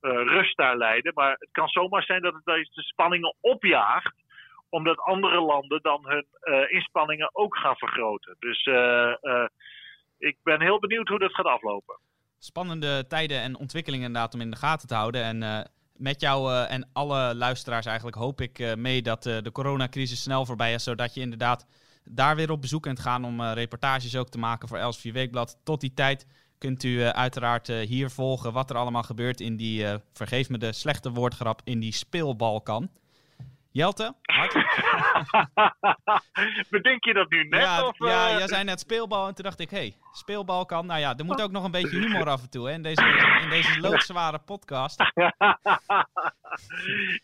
[0.00, 1.12] rust daar leiden.
[1.14, 4.14] Maar het kan zomaar zijn dat het deze spanningen opjaagt,
[4.68, 6.26] omdat andere landen dan hun
[6.68, 8.36] inspanningen ook gaan vergroten.
[8.38, 8.66] Dus
[10.18, 11.98] ik ben heel benieuwd hoe dat gaat aflopen.
[12.38, 15.22] Spannende tijden en ontwikkelingen inderdaad om in de gaten te houden.
[15.22, 19.52] En Met jou eh, en alle luisteraars eigenlijk hoop ik eh, mee dat uh, de
[19.52, 20.82] coronacrisis snel voorbij is.
[20.82, 21.66] Zodat je inderdaad
[22.04, 25.58] daar weer op bezoek kunt gaan om reportages ook te maken voor Els 4 Weekblad.
[25.62, 26.26] Tot die tijd
[26.58, 31.10] kunt u uiteraard hier volgen wat er allemaal gebeurt in die, vergeef me de slechte
[31.10, 32.90] woordgrap, in die speelbalkan.
[33.76, 34.14] Jelte.
[36.70, 37.60] Bedenk je dat nu net?
[37.60, 38.38] Ja, of, ja uh...
[38.38, 40.86] jij zei net speelbal en toen dacht ik, hé, hey, speelbal kan.
[40.86, 43.02] Nou ja, er moet ook nog een beetje humor af en toe hè, in deze,
[43.42, 44.98] in deze loodzware podcast.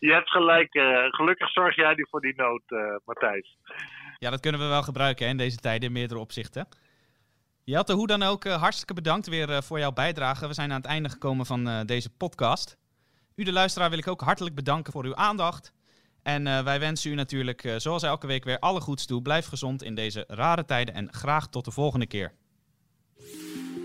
[0.07, 0.75] je hebt gelijk.
[0.75, 3.57] Uh, gelukkig zorg jij die voor die nood, uh, Matthijs.
[4.19, 6.69] Ja, dat kunnen we wel gebruiken hè, in deze tijden in meerdere opzichten.
[7.65, 10.47] Jelte, hoe dan ook, hartstikke bedankt weer voor jouw bijdrage.
[10.47, 12.79] We zijn aan het einde gekomen van deze podcast.
[13.37, 15.73] U, de luisteraar, wil ik ook hartelijk bedanken voor uw aandacht.
[16.23, 19.23] En uh, wij wensen u natuurlijk, uh, zoals elke week, weer alle goeds toe.
[19.23, 22.33] Blijf gezond in deze rare tijden en graag tot de volgende keer.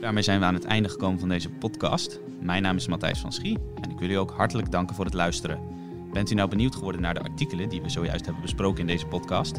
[0.01, 2.19] Daarmee zijn we aan het einde gekomen van deze podcast.
[2.41, 5.13] Mijn naam is Matthijs van Schie en ik wil u ook hartelijk danken voor het
[5.13, 5.59] luisteren.
[6.13, 9.05] Bent u nou benieuwd geworden naar de artikelen die we zojuist hebben besproken in deze
[9.05, 9.55] podcast?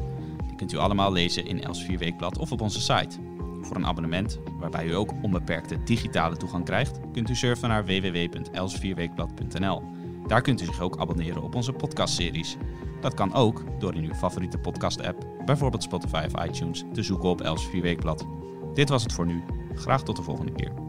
[0.47, 3.19] Die kunt u allemaal lezen in Els4 Weekblad of op onze site.
[3.61, 9.98] Voor een abonnement, waarbij u ook onbeperkte digitale toegang krijgt, kunt u surfen naar www.els4weekblad.nl.
[10.29, 12.57] Daar kunt u zich ook abonneren op onze podcastseries.
[13.01, 17.41] Dat kan ook door in uw favoriete podcast-app, bijvoorbeeld Spotify of iTunes, te zoeken op
[17.41, 18.27] Els 4 Weekblad.
[18.75, 19.43] Dit was het voor nu.
[19.75, 20.88] Graag tot de volgende keer.